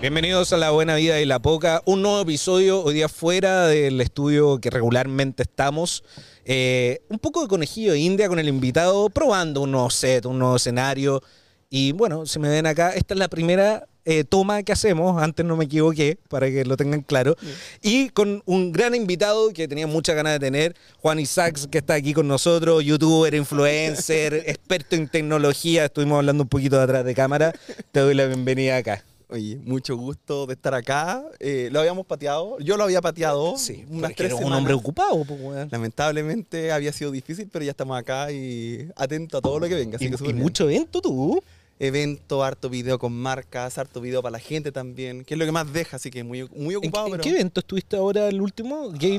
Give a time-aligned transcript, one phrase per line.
[0.00, 4.00] Bienvenidos a La Buena Vida y la Poca, un nuevo episodio hoy día fuera del
[4.00, 6.04] estudio que regularmente estamos.
[6.44, 10.38] Eh, un poco de conejillo de India con el invitado, probando un nuevo set, un
[10.38, 11.20] nuevo escenario.
[11.68, 15.44] Y bueno, si me ven acá, esta es la primera eh, toma que hacemos, antes
[15.44, 17.34] no me equivoqué, para que lo tengan claro.
[17.82, 21.94] Y con un gran invitado que tenía muchas ganas de tener, Juan Isaacs, que está
[21.94, 25.86] aquí con nosotros, youtuber, influencer, experto en tecnología.
[25.86, 27.52] Estuvimos hablando un poquito de atrás de cámara.
[27.90, 29.02] Te doy la bienvenida acá.
[29.30, 31.22] Oye, mucho gusto de estar acá.
[31.38, 32.58] Eh, lo habíamos pateado.
[32.60, 33.58] Yo lo había pateado.
[33.58, 34.58] Sí, unas porque tres eres un semanas.
[34.58, 35.70] hombre ocupado, pues.
[35.70, 39.96] Lamentablemente había sido difícil, pero ya estamos acá y atento a todo lo que venga.
[39.96, 41.40] Así Y, que y mucho evento tú.
[41.78, 45.52] evento, harto video con marcas, harto video para la gente también, que es lo que
[45.52, 47.06] más deja, así que muy, muy ¿En, ocupado.
[47.06, 47.22] en pero...
[47.22, 48.88] qué evento estuviste ahora el último?
[48.90, 49.18] Game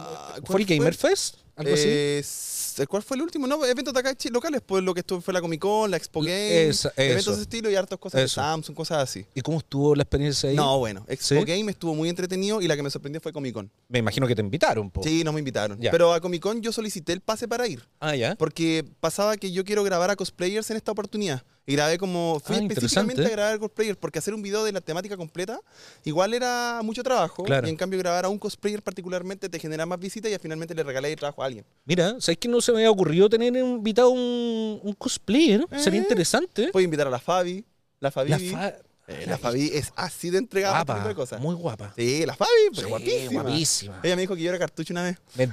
[0.00, 1.10] Ah, ¿Fue ¿cuál el Gamer fue?
[1.10, 1.36] Fest?
[1.58, 1.84] ¿Algo así?
[1.86, 3.46] Eh, s- ¿Cuál fue el último?
[3.48, 6.20] No, eventos de acá locales, pues lo que estuvo fue la Comic Con, la Expo
[6.20, 8.40] Game, Esa- eventos de estilo y hartas cosas Eso.
[8.40, 9.26] de Samsung, cosas así.
[9.34, 10.54] ¿Y cómo estuvo la experiencia ahí?
[10.56, 11.44] No, bueno, Expo ¿Sí?
[11.44, 13.70] Game estuvo muy entretenido y la que me sorprendió fue Comic Con.
[13.88, 15.02] Me imagino que te invitaron, po.
[15.02, 15.80] Sí, no me invitaron.
[15.80, 15.90] Ya.
[15.90, 17.82] Pero a Comic Con yo solicité el pase para ir.
[17.98, 18.36] Ah, ya.
[18.36, 21.42] Porque pasaba que yo quiero grabar a cosplayers en esta oportunidad.
[21.68, 22.40] Y grabé como.
[22.42, 23.98] Fui Ah, específicamente a grabar cosplayers.
[23.98, 25.60] Porque hacer un video de la temática completa
[26.04, 27.44] igual era mucho trabajo.
[27.44, 27.66] Claro.
[27.66, 30.82] Y en cambio, grabar a un cosplayer particularmente te genera más visitas y finalmente le
[30.82, 31.64] regalé el trabajo a alguien.
[31.84, 35.64] Mira, ¿sabes que no se me había ocurrido tener invitado un, un cosplayer?
[35.76, 36.02] Sería Eh.
[36.04, 36.68] interesante.
[36.72, 37.64] Puedo invitar a la Fabi.
[38.00, 38.30] La Fabi.
[38.30, 38.74] La, fa-
[39.10, 41.40] Eh, la Fabi es así de entregada este guapa, de cosas.
[41.40, 41.94] muy guapa.
[41.96, 43.42] Sí, la Fabi, Sí, guapísima.
[43.42, 44.00] guapísima.
[44.02, 45.16] Ella me dijo que yo era cartucho una vez.
[45.34, 45.52] Te lo,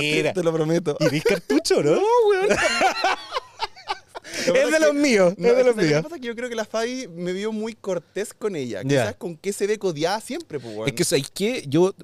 [0.00, 0.32] Mentira.
[0.32, 0.96] te lo prometo.
[1.12, 1.92] ¿Y cartucho, no?
[2.34, 2.54] Lo que
[4.52, 5.98] es de que- los míos, No, es de los que ¿sabes míos.
[6.02, 6.20] qué pasa?
[6.20, 8.82] Que yo creo que la Fabi me vio muy cortés con ella.
[8.82, 10.74] Quizás con qué se ve codiada siempre, pues.
[10.86, 11.64] Es que, ¿sabes qué?
[11.66, 11.94] Yo,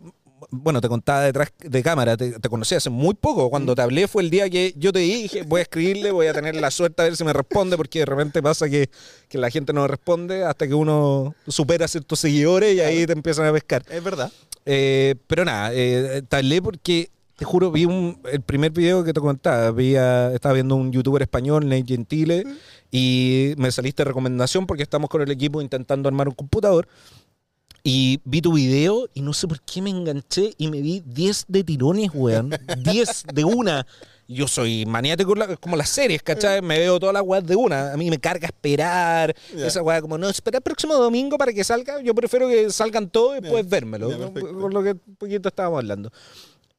[0.51, 3.51] bueno, te contaba detrás de cámara, te, te conocí hace muy poco.
[3.51, 6.33] Cuando te hablé fue el día que yo te dije, voy a escribirle, voy a
[6.33, 8.89] tener la suerte a ver si me responde, porque de repente pasa que,
[9.29, 13.47] que la gente no responde hasta que uno supera ciertos seguidores y ahí te empiezan
[13.47, 13.85] a pescar.
[13.91, 14.33] Es verdad.
[14.67, 19.15] Eh, pero nada, eh, te hablé porque, te juro, vi un, el primer video que
[19.15, 19.71] te contaba.
[19.71, 22.45] Vi a- estaba viendo un youtuber español, Nate Gentile,
[22.91, 26.87] y me saliste recomendación porque estamos con el equipo intentando armar un computador.
[27.83, 31.47] Y vi tu video y no sé por qué me enganché y me vi 10
[31.49, 32.51] de tirones, weón.
[32.85, 33.87] 10 de una.
[34.29, 36.61] Yo soy maniático como las series, ¿cachai?
[36.61, 37.95] Me veo todas las weas de una.
[37.95, 39.35] A mí me carga esperar.
[39.57, 42.01] Esa wea como, no, espera el próximo domingo para que salga.
[42.03, 43.71] Yo prefiero que salgan todos y después Ya.
[43.71, 44.31] vérmelo.
[44.35, 46.13] Por lo que un poquito estábamos hablando.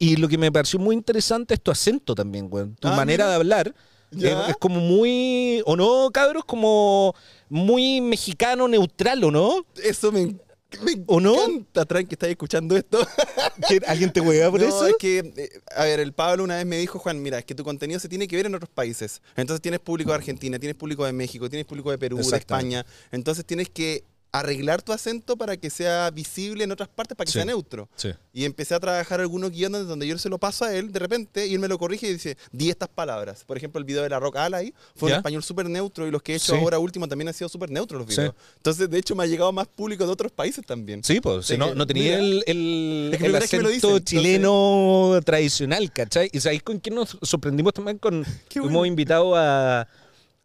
[0.04, 2.76] Y lo que me pareció muy interesante es tu acento también, weón.
[2.76, 3.30] Tu Ah, manera mira.
[3.30, 3.76] de hablar.
[4.10, 4.48] Ya.
[4.48, 6.44] Es, como muy, ¿o no, cabros?
[6.44, 7.14] Como
[7.50, 9.64] muy mexicano neutral, ¿o no?
[9.84, 11.36] Eso me, me ¿O no?
[11.44, 12.98] encanta, Tran, que estáis escuchando esto.
[13.70, 14.88] ¿Que ¿Alguien te juega por no, eso?
[14.88, 17.54] es que, eh, a ver, el Pablo una vez me dijo, Juan, mira, es que
[17.54, 19.22] tu contenido se tiene que ver en otros países.
[19.36, 22.38] Entonces tienes público de Argentina, tienes público de México, tienes público de Perú, de.
[22.38, 22.86] España.
[23.12, 27.32] Entonces tienes que arreglar tu acento para que sea visible en otras partes, para que
[27.34, 27.40] Sí.
[27.40, 27.90] sea neutro.
[27.96, 28.12] Sí.
[28.32, 31.48] Y empecé a trabajar algunos guiones donde yo se lo paso a él de repente
[31.48, 33.44] y él me lo corrige y dice, di estas palabras.
[33.44, 35.16] Por ejemplo, el video de la Rock Ally fue ¿Ya?
[35.16, 36.60] un español súper neutro y los que he hecho Sí.
[36.62, 38.34] ahora último también han sido súper neutros los videos.
[38.56, 41.04] Entonces, de hecho, me ha llegado más público de otros países también.
[41.04, 42.20] Sí, pues, si no, no tenía mira.
[42.20, 46.30] el, el, Es que el que acento entonces- chileno tradicional, ¿cachai?
[46.32, 48.26] Y sabéis con quién nos sorprendimos también con.
[48.56, 49.88] Hemos invitado a,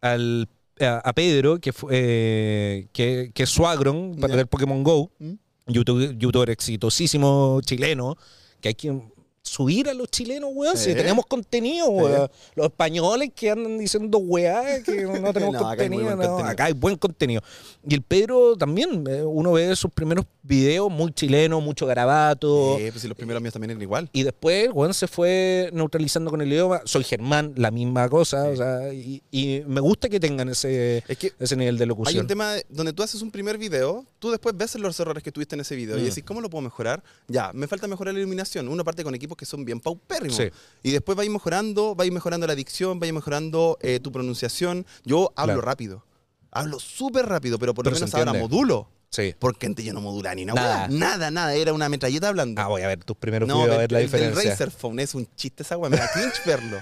[0.00, 0.48] al,
[0.80, 5.32] a, Pedro, que, fue, eh, que, que es Suagron, para del Pokémon Go, ¿Mm?
[5.68, 8.16] youtuber, youtuber exitosísimo chileno,
[8.60, 9.00] que hay que
[9.46, 12.28] subir a los chilenos, weón, si tenemos contenido, weón.
[12.54, 16.22] Los españoles que andan diciendo weá, que no tenemos No, acá hay contenido, buen no,
[16.26, 16.50] contenido.
[16.50, 17.42] acá hay buen contenido.
[17.88, 22.78] Y el Pedro también, eh, uno ve sus primeros videos muy chilenos, mucho garabato.
[22.78, 24.08] Eh, pues si los primeros míos también eran igual.
[24.12, 26.82] Y después, weón, se fue neutralizando con el idioma.
[26.84, 28.44] Soy germán, la misma cosa.
[28.48, 31.88] O sea, y, y me gusta que tengan ese, Es que ese nivel de hay
[31.88, 32.20] locución.
[32.22, 35.30] un tema de- donde tú haces un primer video, tú después ves los errores que
[35.32, 36.04] tuviste en ese video y Mm.
[36.04, 37.02] decís, ¿cómo lo puedo mejorar?
[37.28, 38.68] Ya, me falta mejorar la iluminación.
[38.68, 40.36] Uno parte con equipos que son bien paupérrimos.
[40.36, 40.48] Sí.
[40.82, 44.86] Y después vais mejorando, vais mejorando la dicción, vais mejorando eh, tu pronunciación.
[45.04, 45.60] Yo hablo Claro.
[45.60, 46.04] rápido.
[46.50, 48.88] Hablo súper rápido, pero por lo menos ahora modulo.
[49.08, 49.34] Sí.
[49.38, 50.60] Porque antes yo no modulaba ni Nada.
[50.60, 50.88] nada.
[50.88, 51.54] Nada, nada.
[51.54, 52.60] Era una metralleta hablando.
[52.60, 54.50] Ah, voy a ver tus primeros No, videos a el, ver la el diferencia.
[54.50, 55.88] Razer Phone es un chiste esa weá.
[55.88, 56.78] Me da cringe verlo.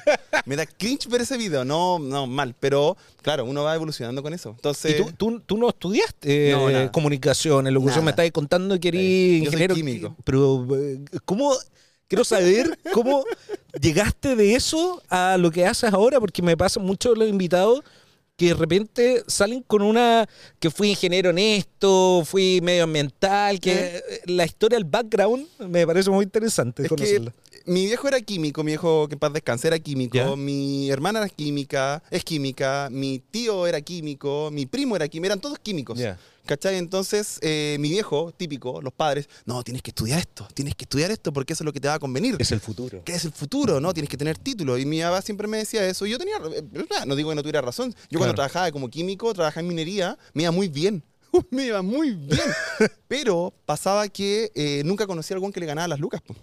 [0.47, 1.65] Me da cringe ver ese video.
[1.65, 2.57] No, no, mal.
[2.59, 4.51] Pero, claro, uno va evolucionando con eso.
[4.51, 6.93] Entonces, ¿Y tú, tú, tú no estudiaste No, eh, nada.
[6.93, 7.97] comunicación, en locución?
[7.99, 8.05] Nada.
[8.07, 9.39] Me estabas contando que eres Sí.
[9.45, 9.75] Yo soy ingeniero.
[9.75, 10.17] químico.
[10.25, 11.55] Pero, eh, ¿cómo?
[12.09, 13.25] Quiero saber cómo
[13.81, 17.81] llegaste de eso a lo que haces ahora, porque me pasa mucho los invitados
[18.37, 20.29] que de repente salen con una
[20.59, 26.11] que fui ingeniero en esto, fui medioambiental, que eh, la historia, el background, me parece
[26.11, 27.33] muy interesante es que conocerla.
[27.65, 30.35] mi viejo era químico, mi viejo que en paz descanse era químico, Ya.
[30.37, 35.41] mi hermana era química, es química, mi tío era químico, mi primo era químico, eran
[35.41, 35.97] todos químicos.
[35.99, 36.19] Ya.
[36.47, 36.77] ¿Cachai?
[36.77, 41.11] Entonces, eh, mi viejo, típico, los padres, no, tienes que estudiar esto, tienes que estudiar
[41.11, 42.37] esto porque eso es lo que te va a convenir.
[42.39, 43.03] Es el futuro.
[43.03, 43.95] que es el futuro, ¿no?
[43.95, 44.77] Tienes que tener título.
[44.77, 46.05] Y mi papá siempre me decía eso.
[46.05, 46.63] Y yo tenía, eh,
[47.07, 47.95] no digo que no tuviera razón.
[48.11, 51.03] Yo cuando trabajaba como químico, trabajaba en minería, me iba muy bien.
[51.51, 52.41] me iba muy bien.
[53.09, 56.21] Pero pasaba que eh, nunca conocí a algún que le ganaba las lucas.
[56.21, 56.35] po.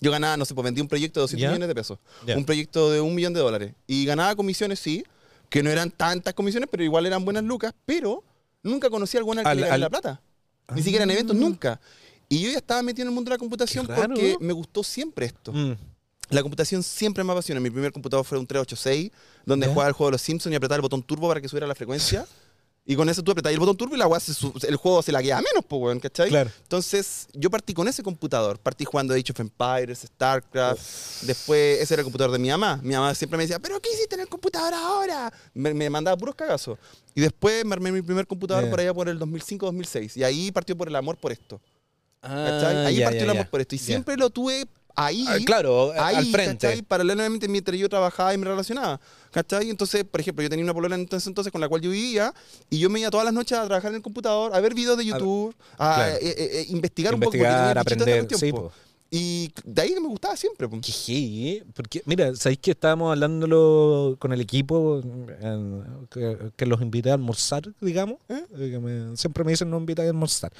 [0.00, 1.48] Yo ganaba, no sé, pues vendí un proyecto de 200 ¿Ya?
[1.48, 1.98] millones de pesos.
[2.34, 3.74] Un proyecto de un millón de dólares.
[3.86, 5.04] Y ganaba comisiones, sí,
[5.48, 7.74] que no eran tantas comisiones, pero igual eran buenas lucas.
[7.84, 8.22] Pero
[8.62, 10.20] nunca conocí a algún al que Al- al- la plata.
[10.74, 11.38] Ni siquiera en eventos, Ah.
[11.40, 11.80] nunca.
[12.28, 14.08] Y yo ya estaba metido en el mundo de la computación raro.
[14.14, 15.52] porque me gustó siempre esto.
[15.52, 15.76] Mm.
[16.30, 17.58] La computación siempre me apasiona.
[17.60, 19.10] Mi primer computador fue un 386,
[19.46, 19.72] donde ¿Ya?
[19.72, 21.74] jugaba el juego de los Simpsons y apretaba el botón turbo para que subiera la
[21.74, 22.26] frecuencia.
[22.90, 24.18] y con eso tú apretabas el botón turbo y la weá
[24.66, 26.30] el juego se la quedaba menos, pues, weón, ¿cachai?
[26.30, 26.50] Claro.
[26.62, 28.58] Entonces, yo partí con ese computador.
[28.58, 30.80] Partí jugando Age of Empires, StarCraft.
[31.24, 32.80] Después, ese era el computador de mi mamá.
[32.82, 35.30] Mi mamá siempre me decía, ¿pero qué hiciste en el computador ahora?
[35.52, 36.78] Me, me mandaba puros cagazos.
[37.14, 38.70] Y después me armé mi primer computador Ya.
[38.70, 40.16] por allá por el 2005-2006.
[40.16, 41.60] Y ahí partió por el amor por esto.
[42.22, 43.74] Ah, ahí partió el amor por esto.
[43.74, 44.64] Y siempre lo tuve
[44.94, 45.24] ahí.
[45.28, 46.66] Ah, claro, ahí, al frente.
[46.66, 46.82] ¿cachai?
[46.82, 49.00] Paralelamente mientras yo trabajaba y me relacionaba.
[49.30, 49.70] ¿Cachai?
[49.70, 52.32] Entonces, por ejemplo, yo tenía una polola en entonces, entonces con la cual yo vivía
[52.70, 54.96] y yo me iba todas las noches a trabajar en el computador, a ver videos
[54.98, 56.14] de YouTube, a, Claro.
[56.14, 57.32] eh, eh, eh, investigar, un poco.
[57.32, 58.26] porque tenía aprender.
[58.36, 58.72] Sí, po.
[59.10, 60.68] Y de ahí que me gustaba siempre.
[60.82, 61.64] Qué heavy, ¿eh?
[61.74, 65.00] Porque, mira, ¿sabéis que estábamos hablándolo con el equipo
[66.10, 68.18] que, que los invité a almorzar, digamos?
[68.28, 68.44] ¿Eh?
[68.58, 70.52] Eh, que me- siempre me dicen no invité a almorzar.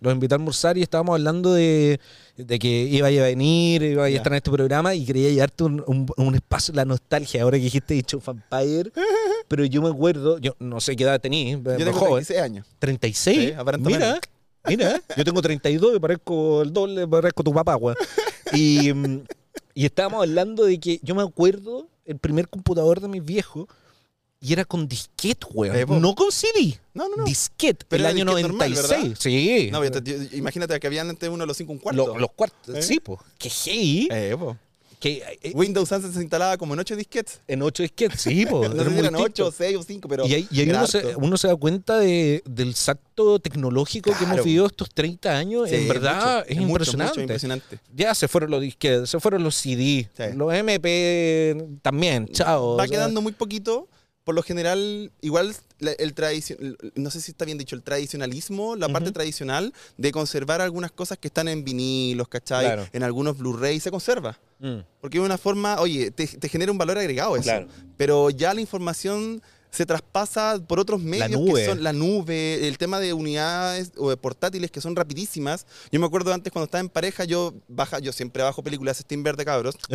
[0.00, 1.98] Los invité a almorzar y estábamos hablando de,
[2.36, 5.82] de que iba a venir, iba a estar en este programa y quería llevarte un,
[5.86, 7.42] un- un espacio la nostalgia.
[7.44, 8.92] Ahora que dijiste Age of Empire,
[9.48, 12.24] pero yo me acuerdo, yo no sé qué edad tenís, Yo tengo joven.
[12.26, 12.66] 36 años.
[12.78, 13.54] 36.
[13.56, 14.20] Sí, mira.
[14.68, 17.96] Mira, yo tengo 32 y parezco el doble, parezco tu papá, weón.
[18.52, 18.90] Y,
[19.74, 23.66] y estábamos hablando de que yo me acuerdo el primer computador de mis viejos
[24.38, 25.74] y era con disquete, weón.
[25.76, 25.96] Eh, po.
[25.98, 26.78] no con CD.
[26.94, 27.24] No, no, no.
[27.24, 29.00] Disquete, Pero el año disquete normal, 96.
[29.02, 29.16] ¿verdad?
[29.18, 29.68] sí.
[29.72, 32.06] No, yo te- yo- imagínate que habían antes uno de los 5 un cuarto.
[32.06, 32.74] Lo- los cuartos.
[32.74, 32.82] ¿Eh?
[32.82, 33.18] Sí, pues.
[33.38, 34.08] Que hey.
[34.10, 34.56] Eh, po.
[34.98, 37.40] Que, eh, Windows antes se instalaba como en 8 disquetes.
[37.46, 38.70] en 8 disquetes, sí, pues.
[38.74, 40.26] No eran 8, 6 o 5, pero.
[40.26, 44.16] Y ahí, y ahí uno, se, uno se da cuenta de, del salto tecnológico que
[44.18, 44.44] hemos Claro.
[44.44, 45.68] vivido estos 30 años.
[45.68, 47.10] Sí, en verdad mucho, es mucho, impresionante.
[47.12, 47.78] mucho, impresionante.
[47.94, 50.22] Ya se fueron los disquetes, se fueron los CD, Sí.
[50.34, 52.76] los MP también, chao.
[52.76, 53.88] Va o sea, quedando muy poquito.
[54.24, 56.14] Por lo general, igual la- el
[56.94, 61.18] no sé si está bien dicho, el tradicionalismo, la parte tradicional de conservar algunas cosas
[61.18, 62.64] que están en vinilos, ¿cachai?
[62.64, 62.86] Claro.
[62.92, 64.38] En algunos Blu-ray se conserva.
[64.58, 67.44] mm, Porque es una forma, oye, te, te genera un valor agregado eso.
[67.44, 67.68] Claro.
[67.96, 69.42] Pero ya la información
[69.76, 71.60] se traspasa por otros medios nube.
[71.60, 75.66] que son la nube, el tema de unidades o de portátiles que son rapidísimas.
[75.92, 79.22] Yo me acuerdo antes cuando estaba en pareja, yo baja, yo siempre bajo películas Steam
[79.22, 79.76] Verde, cabros.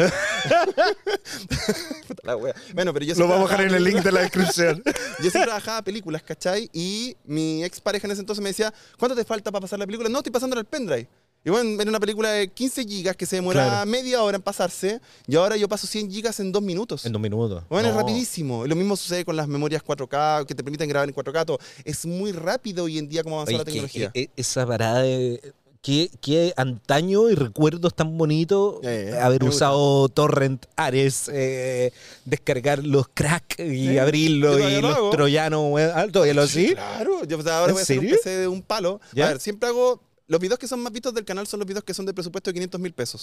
[2.07, 2.53] Puta la wea.
[2.73, 4.83] Bueno, pero yo siempre bajaba películas- de la descripción.
[5.19, 6.69] yo siempre bajaba películas, ¿cachai?
[6.73, 9.85] Y mi ex pareja en ese entonces me decía, ¿cuánto te falta para pasar la
[9.85, 10.09] película?
[10.09, 11.07] No, estoy pasando el pendrive.
[11.43, 13.89] Y bueno, era una película de 15 gigas que se demoraba Claro.
[13.89, 17.03] media hora en pasarse y ahora yo paso 100 gigas en dos minutos.
[17.05, 17.63] en dos minutos.
[17.67, 17.99] Bueno, es No.
[17.99, 18.67] rapidísimo.
[18.67, 21.43] Lo mismo sucede con las memorias 4K que te permiten grabar en 4K.
[21.45, 21.57] todo.
[21.83, 24.11] Es muy rápido hoy en día como avanza Oye, la tecnología.
[24.13, 25.53] eh, eh, esa parada de...
[25.83, 29.55] Qué, qué antaño y recuerdos tan bonitos Eh, haber gusta.
[29.71, 31.91] usado Torrent, Ares, eh,
[32.23, 35.09] descargar los crack y Sí, abrirlo y lo los hago.
[35.09, 35.79] troyanos.
[35.95, 36.73] Ah, ¿Todavía lo Sí, sí?
[36.75, 37.23] claro.
[37.25, 38.05] Yo, o sea, ahora ¿En voy a hacer un?
[38.09, 39.01] PC de un palo.
[39.13, 39.25] ¿Ya?
[39.25, 39.99] A ver, siempre hago...
[40.27, 42.49] Los videos que son más vistos del canal son los videos que son de presupuesto
[42.49, 43.21] de 500 mil pesos.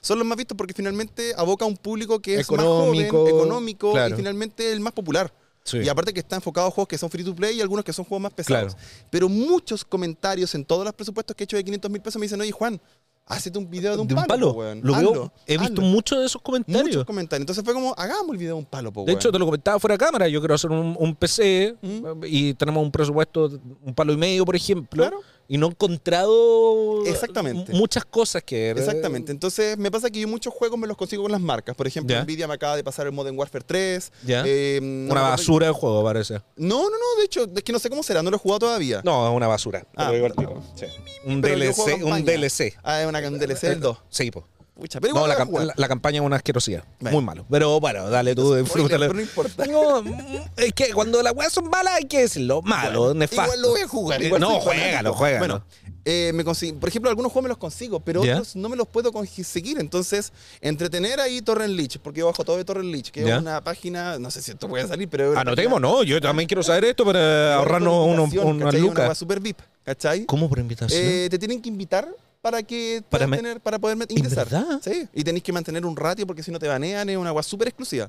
[0.00, 3.34] Son los más vistos porque finalmente aboca a un público que es más Económico, joven,
[3.36, 4.14] económico claro.
[4.14, 5.32] y finalmente el más popular.
[5.64, 5.78] Sí.
[5.78, 7.92] Y aparte que está enfocado a juegos que son free to play y algunos que
[7.92, 8.74] son juegos más pesados.
[8.74, 8.88] Claro.
[9.10, 12.24] Pero muchos comentarios en todos los presupuestos que he hecho de 500 mil pesos me
[12.26, 12.80] dicen, oye Juan,
[13.26, 14.28] hacete un video de un de un palo.
[14.28, 14.52] palo.
[14.54, 14.80] po, weón.
[14.84, 15.90] Lo veo- he visto hazlo".
[15.90, 16.84] muchos de esos comentarios.
[16.86, 17.42] Muchos comentarios.
[17.42, 19.80] Entonces fue como, hagamos el video de un palo, po, De hecho, te lo comentaba
[19.80, 20.28] fuera de cámara.
[20.28, 22.22] Yo quiero hacer un, un PC Mm.
[22.26, 23.50] y tenemos un presupuesto
[23.82, 25.02] un palo y medio, por ejemplo.
[25.02, 25.20] Claro.
[25.48, 27.72] Y no he encontrado Exactamente.
[27.72, 28.70] muchas cosas que.
[28.70, 29.32] Exactamente.
[29.32, 31.76] Entonces me pasa que yo muchos juegos me los consigo con las marcas.
[31.76, 32.20] Por ejemplo.
[32.22, 34.12] Nvidia me acaba de pasar el Modern Warfare 3.
[34.24, 34.42] Ya.
[34.46, 36.34] Eh, no Una basura de juego, parece.
[36.56, 37.18] No, no, no.
[37.18, 38.22] De hecho, es que no sé cómo será.
[38.22, 39.02] No lo he jugado todavía.
[39.04, 39.86] No, es una basura.
[39.96, 40.62] Ah, tiro.
[40.74, 40.86] Sí.
[41.24, 42.02] Un Pero DLC.
[42.02, 42.24] Un.
[42.24, 42.76] DLC.
[42.82, 43.98] Ah, es una, un DLC del 2.
[44.08, 44.46] Sí, po.
[44.76, 46.84] Pucha, pero No, la, la- la campaña es una asquerosidad.
[47.00, 47.46] Muy malo.
[47.50, 49.12] Pero bueno, dale tú, disfrútalo.
[49.12, 49.64] no importa.
[49.70, 50.14] No, mm,
[50.58, 52.60] es que cuando las weas son malas hay que decirlo.
[52.62, 53.44] Malo, Bueno, nefasto.
[53.44, 54.22] Igual lo voy a jugar.
[54.22, 55.38] Igual no, juégalo, juégalo.
[55.38, 55.64] Bueno,
[56.04, 59.12] eh, me por ejemplo, algunos juegos me los consigo, pero otros no me los puedo
[59.12, 59.78] conseguir.
[59.80, 60.30] Entonces,
[60.60, 64.18] entretener ahí Torrent Leech, porque yo bajo todo de Torrent Leech, que es una página,
[64.18, 65.32] no sé si esto puede salir, pero.
[65.32, 68.44] una Anotemos, no, yo también quiero saber esto para ahorrarnos unos unas.
[68.44, 69.06] Una lucas.
[69.06, 70.26] wea super VIP, ¿cachai?
[70.26, 71.00] ¿Cómo por invitación?
[71.02, 72.08] Eh, te tienen que invitar
[72.46, 74.48] para que Para tener, para poder met- ¿En ingresar.
[74.48, 74.80] verdad?
[74.82, 75.08] Sí.
[75.12, 77.66] Y tenéis que mantener un ratio porque si no te banean, es una agua súper
[77.68, 78.08] exclusiva.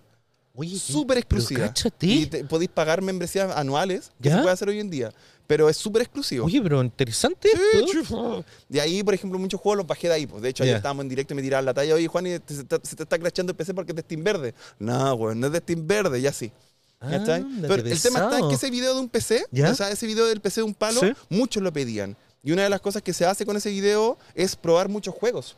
[0.54, 1.72] Oye, Súper exclusiva.
[2.02, 4.36] Y te- podéis pagar membresías anuales, que ¿Ya?
[4.38, 5.12] se puede hacer hoy en día.
[5.48, 6.46] Pero es súper exclusivo.
[6.46, 8.44] Oye, pero interesante esto.
[8.70, 10.28] De ahí, por ejemplo, muchos juegos los bajé de ahí.
[10.28, 10.42] Pues.
[10.42, 10.78] De hecho, ayer Ya.
[10.78, 11.96] estábamos en directo y me tiraban la talla.
[11.96, 14.24] Oye, Juan, te- se, te, se te está crachando el PC porque es de Steam
[14.24, 14.54] Verde.
[14.80, 16.52] No, güey, no es de Steam Verde, ya sí.
[17.00, 19.70] Ándate, Pero el tema está en que ese video de un PC, ¿Ya?
[19.72, 21.14] o sea, ese video del PC de un palo, Sí.
[21.30, 22.18] muchos lo pedían.
[22.44, 25.56] Y una de las cosas que se hace con ese video es probar muchos juegos.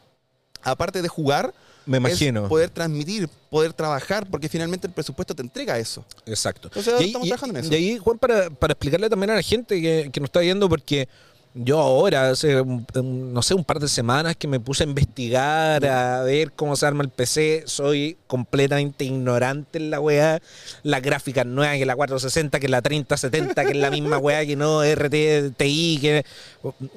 [0.62, 1.54] Aparte de jugar,
[1.86, 2.44] Me imagino.
[2.44, 6.04] es poder transmitir, poder trabajar, porque finalmente el presupuesto te entrega eso.
[6.26, 6.68] Exacto.
[6.68, 7.74] Entonces, ahora estamos trabajando en eso.
[7.74, 10.68] Y ahí, Juan, para, para explicarle también a la gente que, que nos está viendo,
[10.68, 11.08] porque
[11.56, 12.64] yo ahora, hace,
[13.04, 16.86] no sé, un par de semanas que me puse a investigar, a ver cómo se
[16.86, 20.40] arma el PC, soy completamente ignorante en la weá.
[20.84, 24.56] La gráfica nueva, que la 460, que la 3070, que es la misma weá que
[24.56, 26.26] no RTTI, que...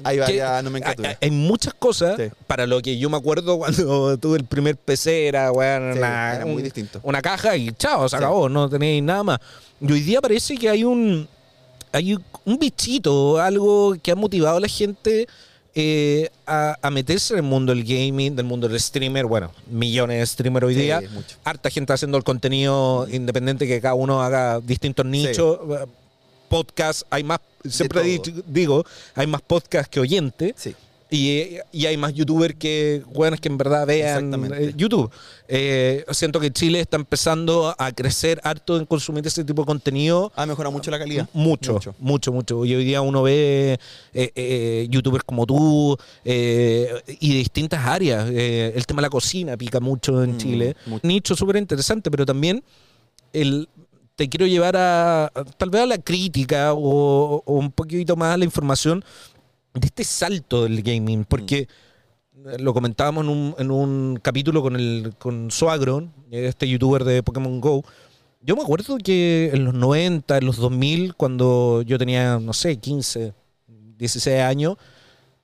[0.04, 1.16] Hay varias nomenclaturas.
[1.20, 2.24] hay, hay muchas cosas Sí.
[2.46, 6.34] para lo que yo me acuerdo cuando tuve el primer PC, era, weá, Sí, una-
[6.36, 7.00] era muy un- distinto.
[7.04, 8.22] una caja y chao, se Sí.
[8.22, 9.38] acabó, no tenéis nada más.
[9.80, 11.26] Y hoy día parece que hay un
[11.92, 15.26] hay un bichito, algo que ha motivado a la gente
[15.74, 19.24] eh, a, a meterse en el mundo del gaming, del mundo del streamer.
[19.26, 21.00] Bueno, millones de streamers hoy Sí, día.
[21.12, 21.36] mucho.
[21.44, 25.58] Harta gente haciendo el contenido independiente, que cada uno haga distintos nichos.
[26.48, 28.84] Podcast, hay más, siempre digo,
[29.14, 30.52] hay más podcast que oyentes.
[30.56, 30.74] Sí.
[31.14, 35.10] Y, y hay más youtubers que buenos que en verdad vean eh, YouTube.
[35.46, 40.32] Eh, siento que Chile está empezando a crecer harto en consumir ese tipo de contenido.
[40.34, 41.28] Ha mejorado mucho la calidad.
[41.34, 43.78] Mucho, mucho, mucho, Y hoy día uno ve
[44.14, 48.30] eh, eh, youtubers como tú y de distintas áreas.
[48.30, 50.76] El tema de la cocina pica mucho en Mm, Chile.
[50.86, 51.06] mucho.
[51.06, 52.64] Nicho súper interesante, pero también
[53.34, 53.68] el,
[54.16, 58.34] te quiero llevar a, a- tal vez a la crítica o, o un poquito más
[58.34, 59.04] a la información
[59.74, 61.60] de este salto del gaming, porque
[62.46, 67.22] eh, lo comentábamos en un, en un capítulo con el con Suagron, este youtuber de
[67.22, 67.84] Pokémon Go.
[68.42, 72.76] Yo me acuerdo que en los 90, en los 2000, cuando yo tenía, no sé,
[72.76, 73.32] 15,
[73.98, 74.76] 16 años,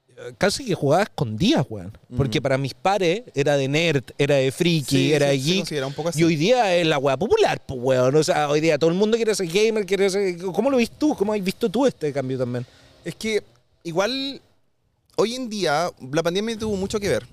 [0.09, 1.97] eh, casi que jugaba escondidas, weón.
[2.17, 2.43] Porque Mm.
[2.43, 5.87] para mis pares era de nerd, era de friki, Sí, era sí, de se geek.
[5.87, 6.21] un poco así.
[6.21, 8.17] Y hoy día es la weá popular, pues weón.
[8.17, 10.37] O sea, hoy día todo el mundo quiere ser gamer, quiere ser.
[10.39, 11.15] ¿Cómo lo viste tú?
[11.15, 12.67] ¿Cómo has visto tú este cambio también?
[13.05, 13.45] Es que
[13.85, 14.41] igual
[15.17, 17.27] hoy en día la pandemia tuvo mucho que ver.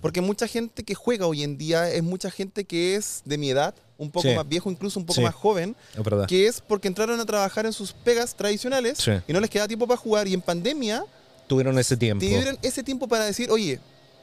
[0.00, 3.50] Porque mucha gente que juega hoy en día es mucha gente que es de mi
[3.50, 4.34] edad, un poco Sí.
[4.34, 5.22] más viejo, incluso un poco Sí.
[5.22, 9.12] más joven, Es que es porque entraron a trabajar en sus pegas tradicionales Sí.
[9.28, 10.26] y no les queda tiempo para jugar.
[10.28, 11.04] Y en pandemia
[11.46, 12.24] Tuvieron ese tiempo.
[12.24, 13.78] tuvieron ese tiempo para decir, oye,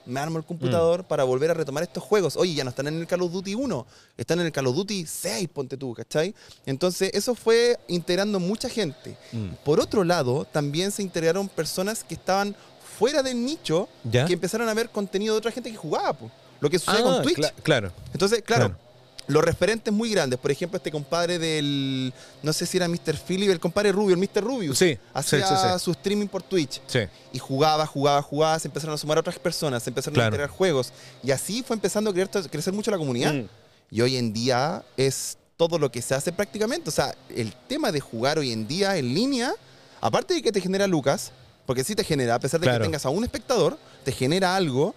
[0.08, 2.36] me armo el computador para volver a retomar estos juegos.
[2.38, 3.86] Oye, ya no están en el Call of Duty 1,
[4.18, 6.34] están en el Call of Duty 6, ponte tú, ¿cachai?
[6.66, 9.18] Entonces, eso fue integrando mucha gente.
[9.32, 9.50] Mm.
[9.64, 12.56] Por otro lado, también se integraron personas que estaban
[12.98, 14.26] fuera del nicho, ¿Ya?
[14.26, 16.32] que empezaron a ver contenido de otra gente que jugaba, po.
[16.60, 17.38] lo que sucede Ah, con Twitch.
[17.38, 17.92] cla- claro.
[18.14, 18.87] Entonces, claro, Claro.
[19.28, 23.18] Los referentes muy grandes, por ejemplo, este compadre del, no sé si era Mr.
[23.28, 24.42] Philip, el compadre Rubio, el Mr.
[24.44, 25.80] Rubius, Sí, hacía sí, sí, sí.
[25.80, 27.00] su streaming por Twitch Sí.
[27.34, 30.28] y jugaba, jugaba, jugaba, se empezaron a sumar otras personas, se empezaron Claro.
[30.28, 30.94] a integrar juegos
[31.24, 33.34] y así fue empezando a crecer, crecer mucho la comunidad.
[33.34, 33.48] Mm.
[33.92, 36.90] Y hoy en día es todo lo que se hace prácticamente.
[36.90, 39.54] O sea, el tema de jugar hoy en día en línea,
[40.02, 41.32] aparte de que te genera lucas,
[41.66, 42.80] porque sí te genera, a pesar de Claro.
[42.80, 44.94] que tengas a un espectador, te genera algo,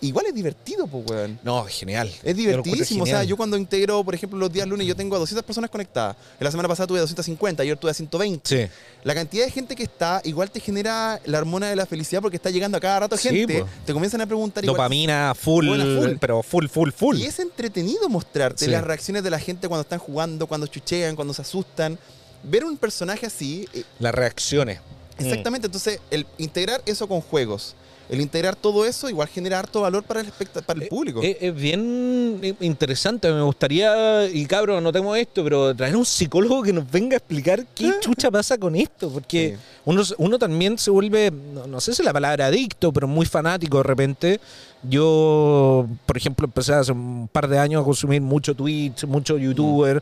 [0.00, 1.38] igual es divertido, pues, weón.
[1.42, 2.12] No, genial.
[2.22, 3.02] Es divertidísimo.
[3.02, 3.26] O sea, genial.
[3.28, 6.16] yo cuando integro, por ejemplo, los días lunes, yo tengo a 200 personas conectadas.
[6.38, 8.48] En la semana pasada tuve 250, ayer tuve a 120.
[8.66, 8.70] Sí.
[9.04, 12.36] La cantidad de gente que está, igual te genera la hormona de la felicidad porque
[12.36, 13.60] está llegando a cada rato Sí, gente.
[13.60, 13.68] po.
[13.86, 14.76] Te comienzan a preguntar igual.
[14.76, 16.16] Dopamina full, full.
[16.20, 17.16] pero full, full, full.
[17.16, 18.70] Y es entretenido mostrarte Sí.
[18.70, 21.98] las reacciones de la gente cuando están jugando, cuando chuchean, cuando se asustan.
[22.42, 24.80] Ver un personaje así, eh, Las reacciones.
[25.18, 25.24] Mm.
[25.24, 25.66] exactamente.
[25.66, 27.74] Entonces, el integrar eso con juegos,
[28.08, 30.26] el integrar todo eso, igual genera harto valor para el,
[30.66, 31.20] para el público.
[31.22, 33.30] Es, es bien eh, interesante.
[33.32, 37.18] Me gustaría, y cabrón, no tengo esto, pero traer un psicólogo que nos venga a
[37.18, 39.10] explicar qué chucha pasa con esto.
[39.10, 39.62] Porque Sí.
[39.84, 43.78] uno, uno también se vuelve, no, no sé si la palabra adicto, pero muy fanático
[43.78, 44.40] de repente.
[44.82, 50.00] Yo, por ejemplo, empecé hace un par de años a consumir mucho Twitch, mucho youtuber,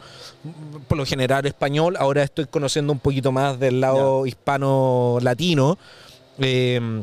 [0.86, 1.96] por lo general español.
[1.98, 5.78] Ahora estoy conociendo un poquito más del lado hispano-latino.
[6.38, 7.02] Eh,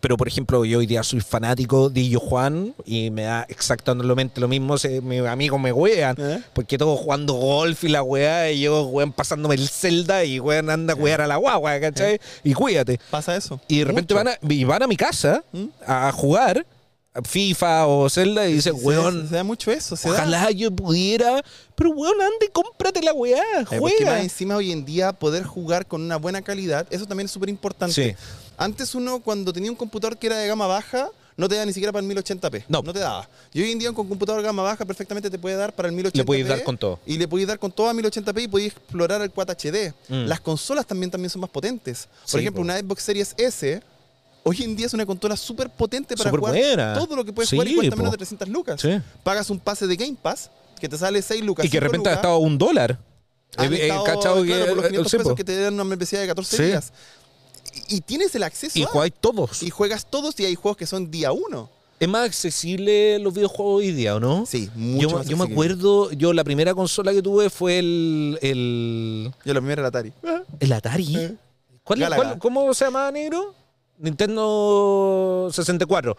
[0.00, 4.40] pero, por ejemplo, yo hoy día soy fanático de Illo Juan y me da exactamente
[4.40, 4.78] lo mismo.
[4.78, 6.16] Se, mis amigos me wean.
[6.18, 6.42] ¿Eh?
[6.52, 10.70] Porque todos jugando golf y la weá, y yo, weón, pasándome el Zelda y weón
[10.70, 12.20] anda a wear a la guagua, ¿cachai?
[12.42, 12.98] Y cuídate.
[13.10, 13.60] Pasa eso.
[13.68, 14.24] Y de repente Mucho.
[14.24, 15.64] van a, y van a mi casa ¿Mm?
[15.86, 16.66] a jugar
[17.24, 19.96] FIFA o Zelda y dicen, Se- weón, Se, da mucho eso.
[19.96, 20.14] Se da.
[20.16, 21.42] ojalá yo pudiera,
[21.74, 24.20] pero weón, ande, cómprate la weá, Eh, porque más juega.
[24.20, 27.94] encima hoy en día poder jugar con una buena calidad, eso también es súper importante.
[27.94, 28.14] Sí.
[28.56, 31.72] Antes uno, cuando tenía un computador que era de gama baja, no te daba ni
[31.74, 32.64] siquiera para el 1080p.
[32.68, 32.80] No.
[32.82, 33.28] No te daba.
[33.52, 36.14] Y hoy en día con computador gama baja perfectamente te puede dar para el 1080p.
[36.14, 36.98] Le podéis dar con todo.
[37.04, 39.92] Y le podéis dar con todo a 1080p y podéis explorar el Quad HD.
[40.08, 40.26] Mm.
[40.26, 42.08] Las consolas también, también son más potentes.
[42.22, 42.64] Por Sí, ejemplo, po.
[42.64, 43.82] una Xbox Series S
[44.44, 46.94] hoy en día es una consola súper potente para jugar buena.
[46.94, 47.98] todo lo que puedes Sí, jugar y cuesta po.
[47.98, 48.80] menos de 300 lucas.
[48.80, 48.98] Sí.
[49.22, 51.66] Pagas un pase de Game Pass que te sale 6 lucas.
[51.66, 52.18] Y que de 5 repente ha lucas.
[52.22, 52.98] estado a un dólar.
[53.58, 55.74] He- he estado, cachado que- claro, por los eh, 500 sí, pesos que te dan
[55.74, 56.62] una membresía de 14 Sí.
[56.62, 56.92] días.
[57.88, 59.62] Y, tienes el acceso Y a- jugáis todos.
[59.62, 61.70] y juegas todos y hay juegos que son día uno.
[61.98, 64.44] Es más accesible los videojuegos hoy día, ¿o no?
[64.44, 68.38] Sí, mucho Yo, más yo me acuerdo, yo la primera consola que tuve fue el,
[68.42, 70.12] el, Yo la primera era Atari.
[70.60, 71.16] el Atari.
[71.16, 71.34] Eh.
[71.84, 73.54] ¿Cuál, cuál- ¿Cómo se llamaba negro?
[73.98, 76.16] Nintendo 64.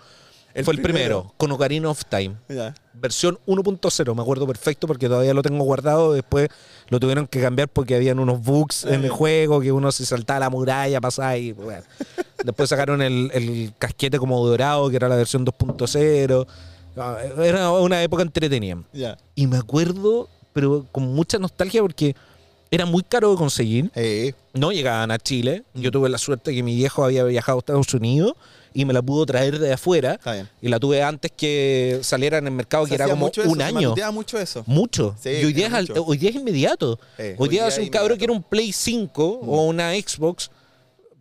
[0.53, 1.33] El fue el primero, primero.
[1.37, 2.35] con Ocarina of Time.
[2.49, 2.73] Ya.
[2.99, 6.13] Versión 1.0, me acuerdo perfecto porque todavía lo tengo guardado.
[6.13, 6.49] Después
[6.89, 10.39] lo tuvieron que cambiar porque habían unos bugs en el juego que uno se saltaba
[10.41, 11.83] la muralla, pasaba y bueno.
[12.43, 16.47] Después sacaron el, el casquete como dorado, que era la versión 2.0.
[16.97, 18.77] Ah, Era una época entretenida.
[18.93, 19.17] Ya.
[19.35, 22.15] Y me acuerdo, pero con mucha nostalgia porque
[22.71, 23.91] era muy caro de conseguir.
[24.53, 25.63] No llegaban a Chile.
[25.73, 25.81] Mm.
[25.81, 28.33] Yo tuve la suerte que mi viejo había viajado a Estados Unidos
[28.77, 30.19] y me la pudo traer de afuera.
[30.61, 33.49] Y la tuve antes que saliera en el mercado, Se que era como mucho eso,
[33.51, 33.73] un se año.
[33.81, 34.63] manoteaba mucho eso.
[34.67, 35.15] Mucho.
[35.19, 36.99] Sí, y hoy día, es hoy día es inmediato.
[37.17, 37.85] Eh, hoy día es un.
[37.85, 37.89] Mm.
[38.17, 40.51] que era un Play 5 o una Xbox.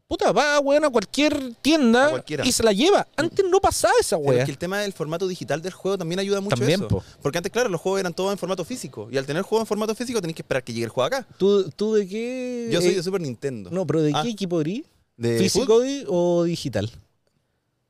[0.07, 3.09] Puta, va, weón, a cualquier tienda A y se la lleva.
[3.17, 4.41] Antes no pasaba esa weá.
[4.41, 6.89] es que el tema del formato digital del juego también ayuda mucho También, eso.
[6.89, 7.03] po.
[7.23, 9.09] Porque antes, claro, los juegos eran todos en formato físico.
[9.11, 11.27] Y al tener juegos en formato físico tenés que esperar que llegue el juego acá.
[11.39, 12.69] ¿Tú, tú de qué?
[12.71, 13.71] Yo soy eh, de Super Nintendo.
[13.73, 14.83] No, pero ¿de Ah, qué equipo eres?
[15.17, 16.91] ¿De ¿Físico o digital?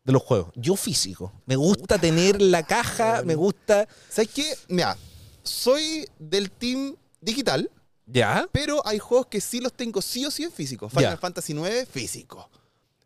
[0.06, 0.52] De los juegos.
[0.54, 1.32] Yo físico.
[1.46, 3.88] Me gusta tener la caja, me gusta.
[4.08, 4.54] ¿Sabes qué?
[4.68, 4.96] Mira,
[5.42, 7.68] soy del team digital,
[8.06, 8.48] ¿Ya?
[8.52, 10.88] pero hay juegos que sí los tengo sí o sí en físico.
[10.88, 11.16] Final Ya.
[11.16, 12.48] Fantasy IX, físico.